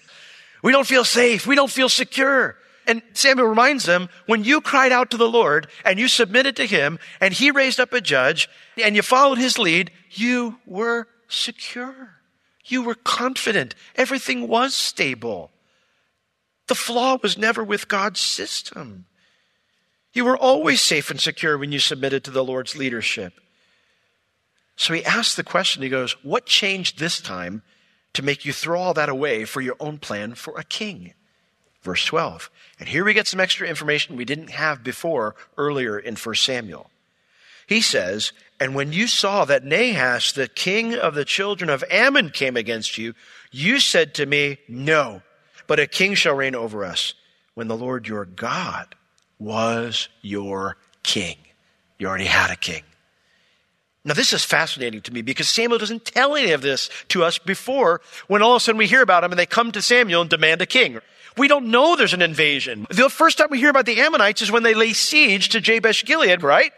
We 0.63 0.71
don't 0.71 0.87
feel 0.87 1.03
safe. 1.03 1.45
We 1.45 1.55
don't 1.55 1.69
feel 1.69 1.89
secure. 1.89 2.55
And 2.87 3.01
Samuel 3.11 3.49
reminds 3.49 3.83
them, 3.83 4.07
when 4.25 4.45
you 4.45 4.61
cried 4.61 4.93
out 4.93 5.11
to 5.11 5.17
the 5.17 5.27
Lord 5.27 5.67
and 5.83 5.99
you 5.99 6.07
submitted 6.07 6.55
to 6.55 6.65
him 6.65 6.97
and 7.19 7.33
he 7.33 7.51
raised 7.51 7.77
up 7.81 7.91
a 7.91 7.99
judge 7.99 8.47
and 8.81 8.95
you 8.95 9.01
followed 9.01 9.37
his 9.37 9.59
lead, 9.59 9.91
you 10.11 10.59
were 10.65 11.09
secure. 11.27 12.15
You 12.63 12.81
were 12.81 12.95
confident. 12.95 13.75
Everything 13.97 14.47
was 14.47 14.73
stable. 14.73 15.51
The 16.67 16.75
flaw 16.75 17.17
was 17.21 17.37
never 17.37 17.65
with 17.65 17.89
God's 17.89 18.21
system. 18.21 19.07
You 20.13 20.23
were 20.23 20.37
always 20.37 20.81
safe 20.81 21.11
and 21.11 21.19
secure 21.19 21.57
when 21.57 21.73
you 21.73 21.79
submitted 21.79 22.23
to 22.23 22.31
the 22.31 22.45
Lord's 22.45 22.77
leadership. 22.77 23.33
So 24.79 24.93
he 24.93 25.03
asks 25.03 25.35
the 25.35 25.43
question, 25.43 25.83
he 25.83 25.89
goes, 25.89 26.13
What 26.23 26.45
changed 26.45 26.99
this 26.99 27.19
time 27.19 27.63
to 28.13 28.23
make 28.23 28.45
you 28.45 28.53
throw 28.53 28.79
all 28.79 28.93
that 28.93 29.09
away 29.09 29.43
for 29.43 29.59
your 29.59 29.75
own 29.77 29.97
plan 29.97 30.35
for 30.35 30.57
a 30.57 30.63
king? 30.63 31.13
Verse 31.81 32.05
12. 32.05 32.49
And 32.79 32.87
here 32.87 33.03
we 33.03 33.13
get 33.13 33.27
some 33.27 33.41
extra 33.41 33.67
information 33.67 34.15
we 34.15 34.23
didn't 34.23 34.51
have 34.51 34.81
before 34.81 35.35
earlier 35.57 35.99
in 35.99 36.15
1 36.15 36.35
Samuel. 36.35 36.89
He 37.67 37.81
says, 37.81 38.31
And 38.57 38.73
when 38.73 38.93
you 38.93 39.07
saw 39.07 39.43
that 39.43 39.65
Nahash, 39.65 40.31
the 40.31 40.47
king 40.47 40.95
of 40.95 41.13
the 41.13 41.25
children 41.25 41.69
of 41.69 41.83
Ammon, 41.91 42.29
came 42.29 42.55
against 42.55 42.97
you, 42.97 43.15
you 43.51 43.81
said 43.81 44.13
to 44.13 44.25
me, 44.25 44.59
No, 44.69 45.23
but 45.67 45.81
a 45.81 45.87
king 45.87 46.15
shall 46.15 46.35
reign 46.35 46.55
over 46.55 46.85
us 46.85 47.15
when 47.53 47.67
the 47.67 47.77
Lord 47.77 48.07
your 48.07 48.23
God 48.23 48.95
was 49.39 50.07
your 50.21 50.77
king. 51.03 51.35
You 51.97 52.07
already 52.07 52.25
had 52.25 52.49
a 52.49 52.55
king. 52.55 52.83
Now, 54.05 54.13
this 54.13 54.31
is 54.31 54.45
fascinating 54.45 55.01
to 55.01 55.13
me 55.13 55.21
because 55.21 55.49
Samuel 55.49 55.77
doesn't 55.77 56.05
tell 56.05 56.35
any 56.35 56.51
of 56.51 56.61
this 56.61 56.89
to 57.09 57.23
us 57.23 57.37
before 57.37 57.99
when 58.27 58.41
all 58.41 58.55
of 58.55 58.57
a 58.57 58.59
sudden 58.61 58.77
we 58.77 58.87
hear 58.87 59.01
about 59.01 59.23
him 59.23 59.31
and 59.31 59.39
they 59.39 59.45
come 59.45 59.71
to 59.73 59.81
Samuel 59.81 60.21
and 60.21 60.29
demand 60.29 60.61
a 60.61 60.65
king. 60.65 60.99
We 61.37 61.47
don't 61.47 61.67
know 61.67 61.95
there's 61.95 62.13
an 62.13 62.21
invasion. 62.21 62.87
The 62.89 63.09
first 63.09 63.37
time 63.37 63.49
we 63.51 63.59
hear 63.59 63.69
about 63.69 63.85
the 63.85 63.99
Ammonites 63.99 64.41
is 64.41 64.51
when 64.51 64.63
they 64.63 64.73
lay 64.73 64.93
siege 64.93 65.49
to 65.49 65.59
Jabesh 65.59 66.05
Gilead, 66.05 66.43
right? 66.43 66.71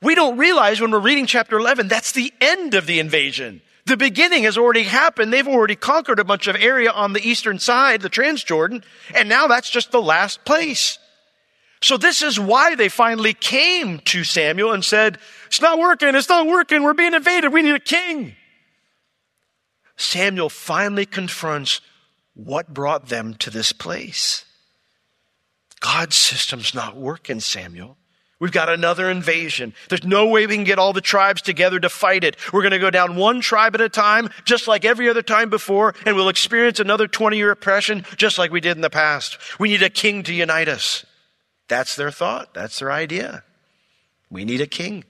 We 0.00 0.14
don't 0.14 0.38
realize 0.38 0.80
when 0.80 0.92
we're 0.92 0.98
reading 1.00 1.26
chapter 1.26 1.58
11, 1.58 1.88
that's 1.88 2.12
the 2.12 2.32
end 2.40 2.74
of 2.74 2.86
the 2.86 3.00
invasion. 3.00 3.60
The 3.86 3.96
beginning 3.96 4.44
has 4.44 4.58
already 4.58 4.82
happened. 4.82 5.32
They've 5.32 5.46
already 5.46 5.76
conquered 5.76 6.18
a 6.18 6.24
bunch 6.24 6.48
of 6.48 6.56
area 6.56 6.90
on 6.90 7.12
the 7.12 7.26
eastern 7.26 7.58
side, 7.58 8.02
the 8.02 8.10
Transjordan, 8.10 8.84
and 9.14 9.28
now 9.28 9.46
that's 9.46 9.70
just 9.70 9.92
the 9.92 10.02
last 10.02 10.44
place. 10.44 10.98
So 11.82 11.96
this 11.96 12.22
is 12.22 12.40
why 12.40 12.74
they 12.74 12.88
finally 12.88 13.34
came 13.34 13.98
to 14.00 14.24
Samuel 14.24 14.72
and 14.72 14.84
said, 14.84 15.18
it's 15.46 15.60
not 15.60 15.78
working. 15.78 16.14
It's 16.14 16.28
not 16.28 16.46
working. 16.46 16.82
We're 16.82 16.94
being 16.94 17.14
invaded. 17.14 17.52
We 17.52 17.62
need 17.62 17.74
a 17.74 17.80
king. 17.80 18.34
Samuel 19.96 20.48
finally 20.48 21.06
confronts 21.06 21.80
what 22.34 22.72
brought 22.72 23.08
them 23.08 23.34
to 23.34 23.50
this 23.50 23.72
place. 23.72 24.44
God's 25.80 26.16
system's 26.16 26.74
not 26.74 26.96
working, 26.96 27.40
Samuel. 27.40 27.96
We've 28.38 28.52
got 28.52 28.68
another 28.68 29.10
invasion. 29.10 29.72
There's 29.88 30.04
no 30.04 30.26
way 30.26 30.46
we 30.46 30.56
can 30.56 30.64
get 30.64 30.78
all 30.78 30.92
the 30.92 31.00
tribes 31.00 31.40
together 31.40 31.80
to 31.80 31.88
fight 31.88 32.22
it. 32.22 32.36
We're 32.52 32.60
going 32.60 32.72
to 32.72 32.78
go 32.78 32.90
down 32.90 33.16
one 33.16 33.40
tribe 33.40 33.74
at 33.74 33.80
a 33.80 33.88
time, 33.88 34.28
just 34.44 34.68
like 34.68 34.84
every 34.84 35.08
other 35.08 35.22
time 35.22 35.48
before, 35.48 35.94
and 36.04 36.16
we'll 36.16 36.28
experience 36.28 36.78
another 36.78 37.08
20 37.08 37.38
year 37.38 37.50
oppression, 37.50 38.04
just 38.16 38.36
like 38.36 38.50
we 38.50 38.60
did 38.60 38.76
in 38.76 38.82
the 38.82 38.90
past. 38.90 39.38
We 39.58 39.68
need 39.68 39.82
a 39.82 39.88
king 39.88 40.22
to 40.24 40.34
unite 40.34 40.68
us. 40.68 41.06
That's 41.68 41.96
their 41.96 42.10
thought. 42.10 42.54
That's 42.54 42.78
their 42.78 42.92
idea. 42.92 43.44
We 44.30 44.44
need 44.44 44.60
a 44.60 44.66
king. 44.66 45.04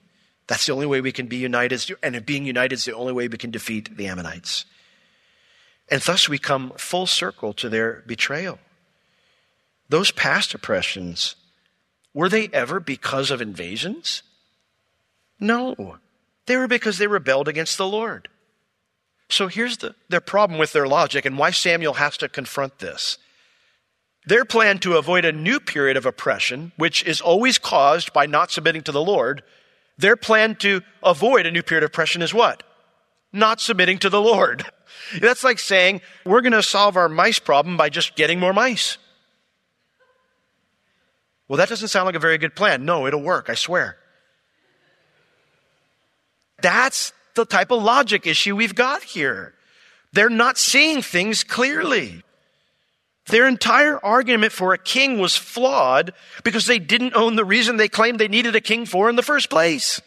That's 0.47 0.67
the 0.67 0.73
only 0.73 0.87
way 0.87 1.01
we 1.01 1.13
can 1.13 1.27
be 1.27 1.37
united, 1.37 1.85
and 2.03 2.25
being 2.25 2.47
united 2.47 2.75
is 2.75 2.85
the 2.85 2.95
only 2.95 3.13
way 3.13 3.29
we 3.29 3.39
can 3.39 3.51
defeat 3.51 3.97
the 3.97 4.07
Ammonites. 4.07 4.65
And 5.89 6.01
thus 6.01 6.29
we 6.29 6.39
come 6.39 6.73
full 6.77 7.07
circle 7.07 7.53
to 7.55 7.69
their 7.69 8.05
betrayal. 8.07 8.59
Those 9.89 10.11
past 10.11 10.55
oppressions 10.55 11.37
were 12.15 12.29
they 12.29 12.49
ever 12.53 12.81
because 12.81 13.31
of 13.31 13.43
invasions? 13.43 14.23
No. 15.39 15.99
They 16.47 16.57
were 16.57 16.69
because 16.69 16.99
they 16.99 17.07
rebelled 17.07 17.47
against 17.47 17.77
the 17.77 17.87
Lord. 17.87 18.29
So 19.29 19.49
here's 19.49 19.79
the, 19.79 19.95
their 20.09 20.21
problem 20.21 20.59
with 20.59 20.73
their 20.73 20.87
logic 20.87 21.25
and 21.25 21.37
why 21.37 21.51
Samuel 21.51 21.95
has 21.95 22.17
to 22.19 22.29
confront 22.29 22.79
this. 22.79 23.19
Their 24.27 24.45
plan 24.45 24.81
to 24.81 24.97
avoid 24.97 25.25
a 25.25 25.33
new 25.33 25.61
period 25.61 25.97
of 25.97 26.05
oppression, 26.05 26.73
which 26.77 27.05
is 27.05 27.21
always 27.21 27.59
caused 27.59 28.13
by 28.13 28.27
not 28.27 28.51
submitting 28.51 28.83
to 28.83 28.93
the 28.93 29.03
Lord, 29.03 29.43
their 29.99 30.17
plan 30.17 30.57
to 30.57 30.83
avoid 31.03 31.47
a 31.47 31.51
new 31.51 31.63
period 31.63 31.85
of 31.85 31.91
oppression 31.91 32.23
is 32.23 32.35
what? 32.35 32.65
Not 33.33 33.61
submitting 33.61 33.99
to 33.99 34.11
the 34.11 34.21
Lord. 34.21 34.67
That's 35.21 35.45
like 35.45 35.61
saying, 35.61 36.01
we're 36.25 36.41
going 36.41 36.53
to 36.53 36.63
solve 36.63 36.97
our 36.97 37.09
mice 37.09 37.39
problem 37.39 37.77
by 37.77 37.89
just 37.89 38.17
getting 38.17 38.41
more 38.41 38.53
mice. 38.53 38.99
Well, 41.49 41.59
that 41.59 41.69
doesn't 41.69 41.89
sound 41.89 42.07
like 42.07 42.17
a 42.17 42.21
very 42.21 42.39
good 42.39 42.57
plan. 42.57 42.85
No, 42.85 43.07
it'll 43.07 43.23
work, 43.23 43.49
I 43.49 43.55
swear. 43.55 43.97
That's 46.61 47.13
the 47.37 47.45
type 47.45 47.71
of 47.71 47.83
logic 47.83 48.27
issue 48.27 48.57
we've 48.57 48.75
got 48.75 49.05
here. 49.05 49.55
They're 50.13 50.29
not 50.29 50.59
seeing 50.59 51.03
things 51.03 51.45
clearly. 51.45 52.23
Their 53.29 53.49
entire 53.49 54.05
argument 54.05 54.53
for 54.53 54.73
a 54.73 54.79
king 54.79 55.19
was 55.19 55.37
flawed 55.37 56.13
because 56.45 56.67
they 56.67 56.79
didn't 56.79 57.17
own 57.17 57.35
the 57.35 57.45
reason 57.45 57.77
they 57.77 57.89
claimed 57.89 58.19
they 58.19 58.29
needed 58.29 58.55
a 58.55 58.61
king 58.61 58.87
for 58.87 59.11
in 59.11 59.17
the 59.17 59.23
first 59.23 59.51
place. 59.51 60.01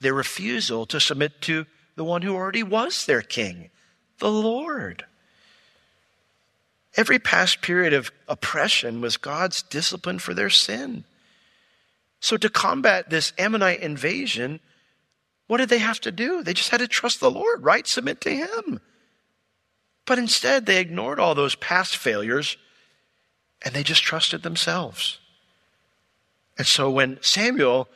Their 0.00 0.14
refusal 0.14 0.86
to 0.86 0.98
submit 0.98 1.40
to 1.42 1.66
the 1.94 2.04
one 2.04 2.22
who 2.22 2.34
already 2.34 2.62
was 2.62 3.06
their 3.06 3.22
king, 3.22 3.70
the 4.18 4.30
Lord. 4.30 5.04
Every 6.96 7.20
past 7.20 7.62
period 7.62 7.92
of 7.92 8.10
oppression 8.26 9.00
was 9.00 9.16
God's 9.16 9.62
discipline 9.62 10.18
for 10.18 10.34
their 10.34 10.50
sin. 10.50 11.04
So, 12.18 12.36
to 12.36 12.50
combat 12.50 13.10
this 13.10 13.32
Ammonite 13.38 13.80
invasion, 13.80 14.60
what 15.46 15.58
did 15.58 15.68
they 15.68 15.78
have 15.78 16.00
to 16.00 16.10
do? 16.10 16.42
They 16.42 16.52
just 16.52 16.70
had 16.70 16.80
to 16.80 16.88
trust 16.88 17.20
the 17.20 17.30
Lord, 17.30 17.62
right? 17.62 17.86
Submit 17.86 18.20
to 18.22 18.34
Him. 18.34 18.80
But 20.10 20.18
instead, 20.18 20.66
they 20.66 20.80
ignored 20.80 21.20
all 21.20 21.36
those 21.36 21.54
past 21.54 21.96
failures 21.96 22.56
and 23.64 23.72
they 23.72 23.84
just 23.84 24.02
trusted 24.02 24.42
themselves. 24.42 25.20
And 26.58 26.66
so, 26.66 26.90
when 26.90 27.18
Samuel 27.22 27.86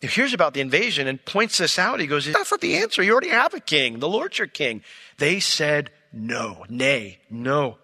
hears 0.00 0.34
about 0.34 0.54
the 0.54 0.60
invasion 0.60 1.06
and 1.06 1.24
points 1.24 1.58
this 1.58 1.78
out, 1.78 2.00
he 2.00 2.08
goes, 2.08 2.26
That's 2.26 2.50
not 2.50 2.60
the 2.60 2.78
answer. 2.78 3.00
You 3.00 3.12
already 3.12 3.28
have 3.28 3.54
a 3.54 3.60
king. 3.60 4.00
The 4.00 4.08
Lord's 4.08 4.38
your 4.38 4.48
king. 4.48 4.82
They 5.18 5.38
said 5.38 5.92
no, 6.12 6.64
nay, 6.68 7.20
no. 7.30 7.78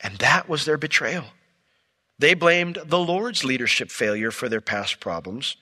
And 0.00 0.18
that 0.18 0.48
was 0.48 0.64
their 0.64 0.76
betrayal. 0.76 1.26
They 2.18 2.34
blamed 2.34 2.80
the 2.84 2.98
Lord's 2.98 3.44
leadership 3.44 3.92
failure 3.92 4.32
for 4.32 4.48
their 4.48 4.60
past 4.60 4.98
problems, 4.98 5.56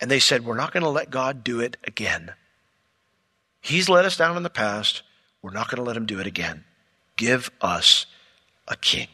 and 0.00 0.10
they 0.10 0.18
said, 0.18 0.44
We're 0.44 0.56
not 0.56 0.72
going 0.72 0.82
to 0.82 0.88
let 0.88 1.10
God 1.10 1.44
do 1.44 1.60
it 1.60 1.76
again. 1.84 2.32
He's 3.60 3.88
let 3.88 4.04
us 4.04 4.16
down 4.16 4.36
in 4.36 4.42
the 4.42 4.50
past. 4.50 5.04
We're 5.48 5.54
not 5.54 5.70
going 5.70 5.78
to 5.78 5.82
let 5.82 5.96
him 5.96 6.04
do 6.04 6.20
it 6.20 6.26
again. 6.26 6.64
Give 7.16 7.50
us 7.62 8.04
a 8.68 8.76
king. 8.76 9.08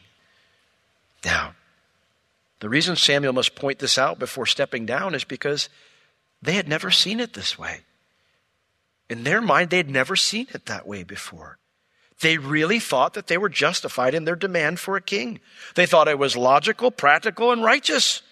Now, 1.25 1.55
the 2.59 2.69
reason 2.69 2.97
Samuel 2.97 3.33
must 3.33 3.55
point 3.55 3.79
this 3.79 3.99
out 3.99 4.19
before 4.19 4.45
stepping 4.45 4.85
down 4.85 5.15
is 5.15 5.23
because 5.23 5.69
they 6.43 6.55
had 6.55 6.67
never 6.67 6.91
seen 6.91 7.21
it 7.21 7.35
this 7.35 7.57
way. 7.57 7.83
In 9.09 9.23
their 9.23 9.41
mind, 9.41 9.71
they 9.71 9.77
had 9.77 9.89
never 9.89 10.17
seen 10.17 10.49
it 10.53 10.67
that 10.67 10.89
way 10.89 11.05
before. 11.05 11.59
They 12.21 12.37
really 12.37 12.81
thought 12.81 13.15
that 13.15 13.29
they 13.29 13.39
were 13.39 13.49
justified 13.49 14.13
in 14.13 14.25
their 14.25 14.35
demand 14.35 14.81
for 14.81 14.97
a 14.97 15.01
king. 15.01 15.39
They 15.77 15.87
thought 15.87 16.09
it 16.09 16.19
was 16.19 16.37
logical, 16.37 16.91
practical, 16.91 17.53
and 17.53 17.63
righteous. 17.63 18.23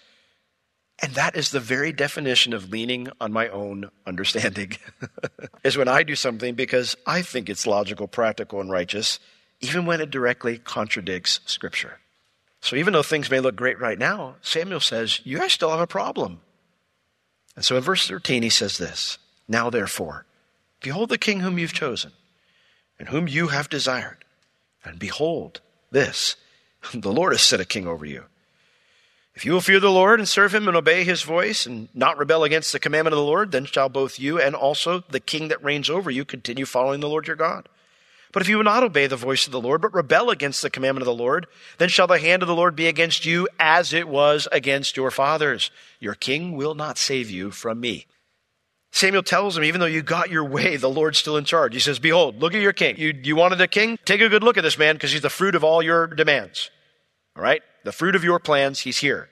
And 1.03 1.15
that 1.15 1.35
is 1.35 1.51
the 1.51 1.59
very 1.59 1.91
definition 1.91 2.53
of 2.53 2.69
leaning 2.69 3.09
on 3.19 3.33
my 3.33 3.49
own 3.49 3.91
understanding. 4.07 4.77
is 5.65 5.75
when 5.75 5.89
I 5.89 6.01
do 6.01 6.15
something 6.15 6.55
because 6.55 6.95
I 7.05 7.21
think 7.21 7.49
it's 7.49 7.67
logical, 7.67 8.07
practical, 8.07 8.61
and 8.61 8.71
righteous, 8.71 9.19
even 9.59 9.85
when 9.85 9.99
it 9.99 10.11
directly 10.11 10.59
contradicts 10.59 11.41
Scripture. 11.45 11.99
So 12.61 12.77
even 12.77 12.93
though 12.93 13.03
things 13.03 13.29
may 13.29 13.41
look 13.41 13.57
great 13.57 13.81
right 13.81 13.99
now, 13.99 14.35
Samuel 14.41 14.79
says, 14.79 15.19
You 15.25 15.39
guys 15.39 15.51
still 15.51 15.71
have 15.71 15.81
a 15.81 15.87
problem. 15.87 16.39
And 17.57 17.65
so 17.65 17.75
in 17.75 17.83
verse 17.83 18.07
13, 18.07 18.41
he 18.41 18.49
says 18.49 18.77
this 18.77 19.17
Now 19.45 19.69
therefore, 19.69 20.25
behold 20.81 21.09
the 21.09 21.17
king 21.17 21.41
whom 21.41 21.59
you've 21.59 21.73
chosen 21.73 22.13
and 22.97 23.09
whom 23.09 23.27
you 23.27 23.49
have 23.49 23.67
desired. 23.67 24.23
And 24.85 24.99
behold, 24.99 25.59
this, 25.91 26.37
the 26.93 27.11
Lord 27.11 27.33
has 27.33 27.41
set 27.41 27.59
a 27.59 27.65
king 27.65 27.87
over 27.87 28.05
you. 28.05 28.23
If 29.35 29.45
you 29.45 29.51
will 29.51 29.61
fear 29.61 29.79
the 29.79 29.89
Lord 29.89 30.19
and 30.19 30.29
serve 30.29 30.53
him 30.53 30.67
and 30.67 30.77
obey 30.77 31.03
his 31.03 31.23
voice 31.23 31.65
and 31.65 31.89
not 31.93 32.17
rebel 32.19 32.43
against 32.43 32.71
the 32.71 32.79
commandment 32.79 33.13
of 33.13 33.17
the 33.17 33.25
Lord, 33.25 33.51
then 33.51 33.65
shall 33.65 33.89
both 33.89 34.19
you 34.19 34.39
and 34.39 34.55
also 34.55 35.03
the 35.09 35.19
king 35.19 35.47
that 35.47 35.63
reigns 35.63 35.89
over 35.89 36.11
you 36.11 36.23
continue 36.23 36.65
following 36.65 36.99
the 36.99 37.09
Lord 37.09 37.25
your 37.25 37.35
God. 37.35 37.67
But 38.31 38.41
if 38.41 38.49
you 38.49 38.57
will 38.57 38.63
not 38.63 38.83
obey 38.83 39.07
the 39.07 39.15
voice 39.15 39.45
of 39.45 39.51
the 39.51 39.61
Lord, 39.61 39.81
but 39.81 39.93
rebel 39.93 40.29
against 40.29 40.61
the 40.61 40.69
commandment 40.69 41.03
of 41.03 41.05
the 41.05 41.23
Lord, 41.23 41.47
then 41.77 41.89
shall 41.89 42.07
the 42.07 42.19
hand 42.19 42.41
of 42.41 42.47
the 42.47 42.55
Lord 42.55 42.75
be 42.75 42.87
against 42.87 43.25
you 43.25 43.47
as 43.59 43.93
it 43.93 44.07
was 44.07 44.47
against 44.51 44.97
your 44.97 45.11
fathers. 45.11 45.71
Your 45.99 46.15
king 46.15 46.55
will 46.57 46.73
not 46.73 46.97
save 46.97 47.29
you 47.29 47.51
from 47.51 47.79
me. 47.79 48.07
Samuel 48.91 49.23
tells 49.23 49.57
him, 49.57 49.63
even 49.63 49.81
though 49.81 49.87
you 49.87 50.03
got 50.03 50.29
your 50.29 50.45
way, 50.45 50.77
the 50.77 50.89
Lord's 50.89 51.17
still 51.17 51.37
in 51.37 51.45
charge. 51.45 51.73
He 51.73 51.79
says, 51.79 51.97
Behold, 51.97 52.39
look 52.39 52.53
at 52.53 52.61
your 52.61 52.73
king. 52.73 52.97
You, 52.97 53.13
you 53.23 53.35
wanted 53.35 53.61
a 53.61 53.67
king? 53.67 53.97
Take 54.05 54.21
a 54.21 54.29
good 54.29 54.43
look 54.43 54.57
at 54.57 54.63
this 54.63 54.77
man 54.77 54.95
because 54.95 55.11
he's 55.11 55.21
the 55.21 55.31
fruit 55.31 55.55
of 55.55 55.63
all 55.63 55.81
your 55.81 56.05
demands. 56.07 56.69
All 57.35 57.41
right? 57.41 57.63
The 57.83 57.91
fruit 57.91 58.15
of 58.15 58.23
your 58.23 58.39
plans, 58.39 58.81
he's 58.81 58.99
here. 58.99 59.29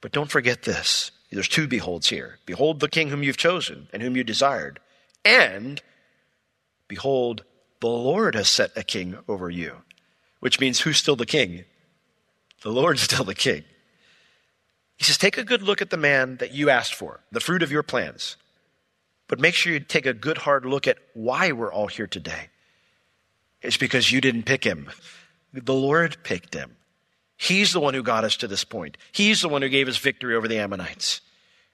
But 0.00 0.12
don't 0.12 0.30
forget 0.30 0.62
this. 0.62 1.10
There's 1.30 1.48
two 1.48 1.66
beholds 1.66 2.08
here. 2.08 2.38
Behold 2.46 2.80
the 2.80 2.88
king 2.88 3.10
whom 3.10 3.22
you've 3.22 3.36
chosen 3.36 3.88
and 3.92 4.02
whom 4.02 4.16
you 4.16 4.24
desired. 4.24 4.80
And 5.24 5.82
behold, 6.88 7.44
the 7.80 7.88
Lord 7.88 8.34
has 8.34 8.48
set 8.48 8.70
a 8.76 8.82
king 8.82 9.18
over 9.28 9.50
you. 9.50 9.82
Which 10.40 10.60
means 10.60 10.80
who's 10.80 10.96
still 10.96 11.16
the 11.16 11.26
king? 11.26 11.64
The 12.62 12.70
Lord's 12.70 13.02
still 13.10 13.24
the 13.24 13.34
king. 13.34 13.64
He 14.96 15.04
says, 15.04 15.18
Take 15.18 15.36
a 15.36 15.44
good 15.44 15.62
look 15.62 15.82
at 15.82 15.90
the 15.90 15.96
man 15.96 16.36
that 16.38 16.52
you 16.52 16.70
asked 16.70 16.94
for, 16.94 17.20
the 17.30 17.40
fruit 17.40 17.62
of 17.62 17.72
your 17.72 17.82
plans. 17.82 18.36
But 19.28 19.40
make 19.40 19.54
sure 19.54 19.72
you 19.72 19.80
take 19.80 20.06
a 20.06 20.14
good 20.14 20.38
hard 20.38 20.64
look 20.64 20.86
at 20.86 20.98
why 21.12 21.52
we're 21.52 21.72
all 21.72 21.88
here 21.88 22.06
today. 22.06 22.48
It's 23.60 23.76
because 23.76 24.12
you 24.12 24.20
didn't 24.20 24.44
pick 24.44 24.64
him. 24.64 24.88
The 25.52 25.74
Lord 25.74 26.16
picked 26.22 26.54
him. 26.54 26.76
He's 27.36 27.72
the 27.72 27.80
one 27.80 27.94
who 27.94 28.02
got 28.02 28.24
us 28.24 28.36
to 28.38 28.48
this 28.48 28.64
point. 28.64 28.96
He's 29.12 29.42
the 29.42 29.48
one 29.48 29.62
who 29.62 29.68
gave 29.68 29.88
us 29.88 29.98
victory 29.98 30.34
over 30.34 30.48
the 30.48 30.58
Ammonites. 30.58 31.20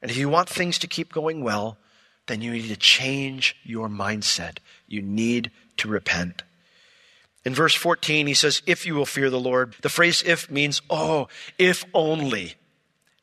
And 0.01 0.11
if 0.11 0.17
you 0.17 0.29
want 0.29 0.49
things 0.49 0.79
to 0.79 0.89
keep 0.89 1.13
going 1.13 1.43
well, 1.43 1.79
then 2.27 2.41
you 2.41 2.53
need 2.53 2.69
to 2.69 2.77
change 2.77 3.57
your 3.63 3.89
mindset. 3.89 4.59
You 4.89 5.03
need 5.03 5.51
to 5.79 5.89
repent. 5.89 6.43
In 7.45 7.55
verse 7.55 7.75
14, 7.75 8.27
he 8.27 8.35
says, 8.35 8.63
If 8.67 8.87
you 8.87 8.95
will 8.95 9.07
fear 9.07 9.31
the 9.31 9.41
Lord. 9.41 9.75
The 9.83 9.89
phrase 9.89 10.23
if 10.25 10.51
means, 10.51 10.83
oh, 10.91 11.29
if 11.59 11.85
only. 11.95 12.55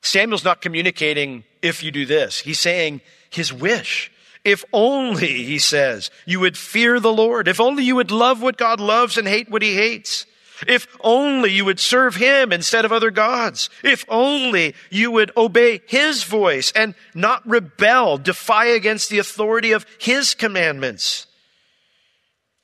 Samuel's 0.02 0.44
not 0.46 0.62
communicating 0.62 1.44
if 1.62 1.84
you 1.84 1.92
do 1.92 2.06
this. 2.06 2.40
He's 2.40 2.60
saying 2.60 3.02
his 3.30 3.54
wish. 3.54 4.12
If 4.46 4.64
only, 4.72 5.44
he 5.44 5.60
says, 5.60 6.10
you 6.26 6.40
would 6.40 6.58
fear 6.58 7.00
the 7.00 7.12
Lord. 7.12 7.48
If 7.48 7.60
only 7.60 7.84
you 7.84 7.96
would 7.98 8.12
love 8.12 8.42
what 8.42 8.58
God 8.58 8.80
loves 8.80 9.18
and 9.18 9.28
hate 9.28 9.50
what 9.50 9.62
he 9.62 9.76
hates. 9.76 10.26
If 10.68 10.88
only 11.02 11.52
you 11.52 11.66
would 11.66 11.80
serve 11.80 12.16
him 12.16 12.52
instead 12.52 12.86
of 12.86 12.92
other 12.92 13.12
gods. 13.12 13.70
If 13.84 14.06
only 14.10 14.76
you 14.90 15.12
would 15.12 15.32
obey 15.38 15.82
his 15.88 16.24
voice 16.24 16.72
and 16.74 16.96
not 17.14 17.48
rebel, 17.48 18.18
defy 18.18 18.66
against 18.66 19.10
the 19.10 19.20
authority 19.20 19.72
of 19.72 19.86
his 20.00 20.34
commandments. 20.34 21.28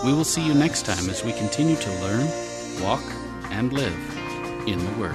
We 0.04 0.12
will 0.12 0.24
see 0.24 0.44
you 0.44 0.52
next 0.52 0.84
time 0.84 1.08
as 1.08 1.22
we 1.22 1.32
continue 1.32 1.76
to 1.76 1.90
learn, 2.02 2.26
walk, 2.82 3.04
and 3.52 3.72
live 3.72 3.96
in 4.66 4.84
the 4.84 4.92
Word. 4.98 5.14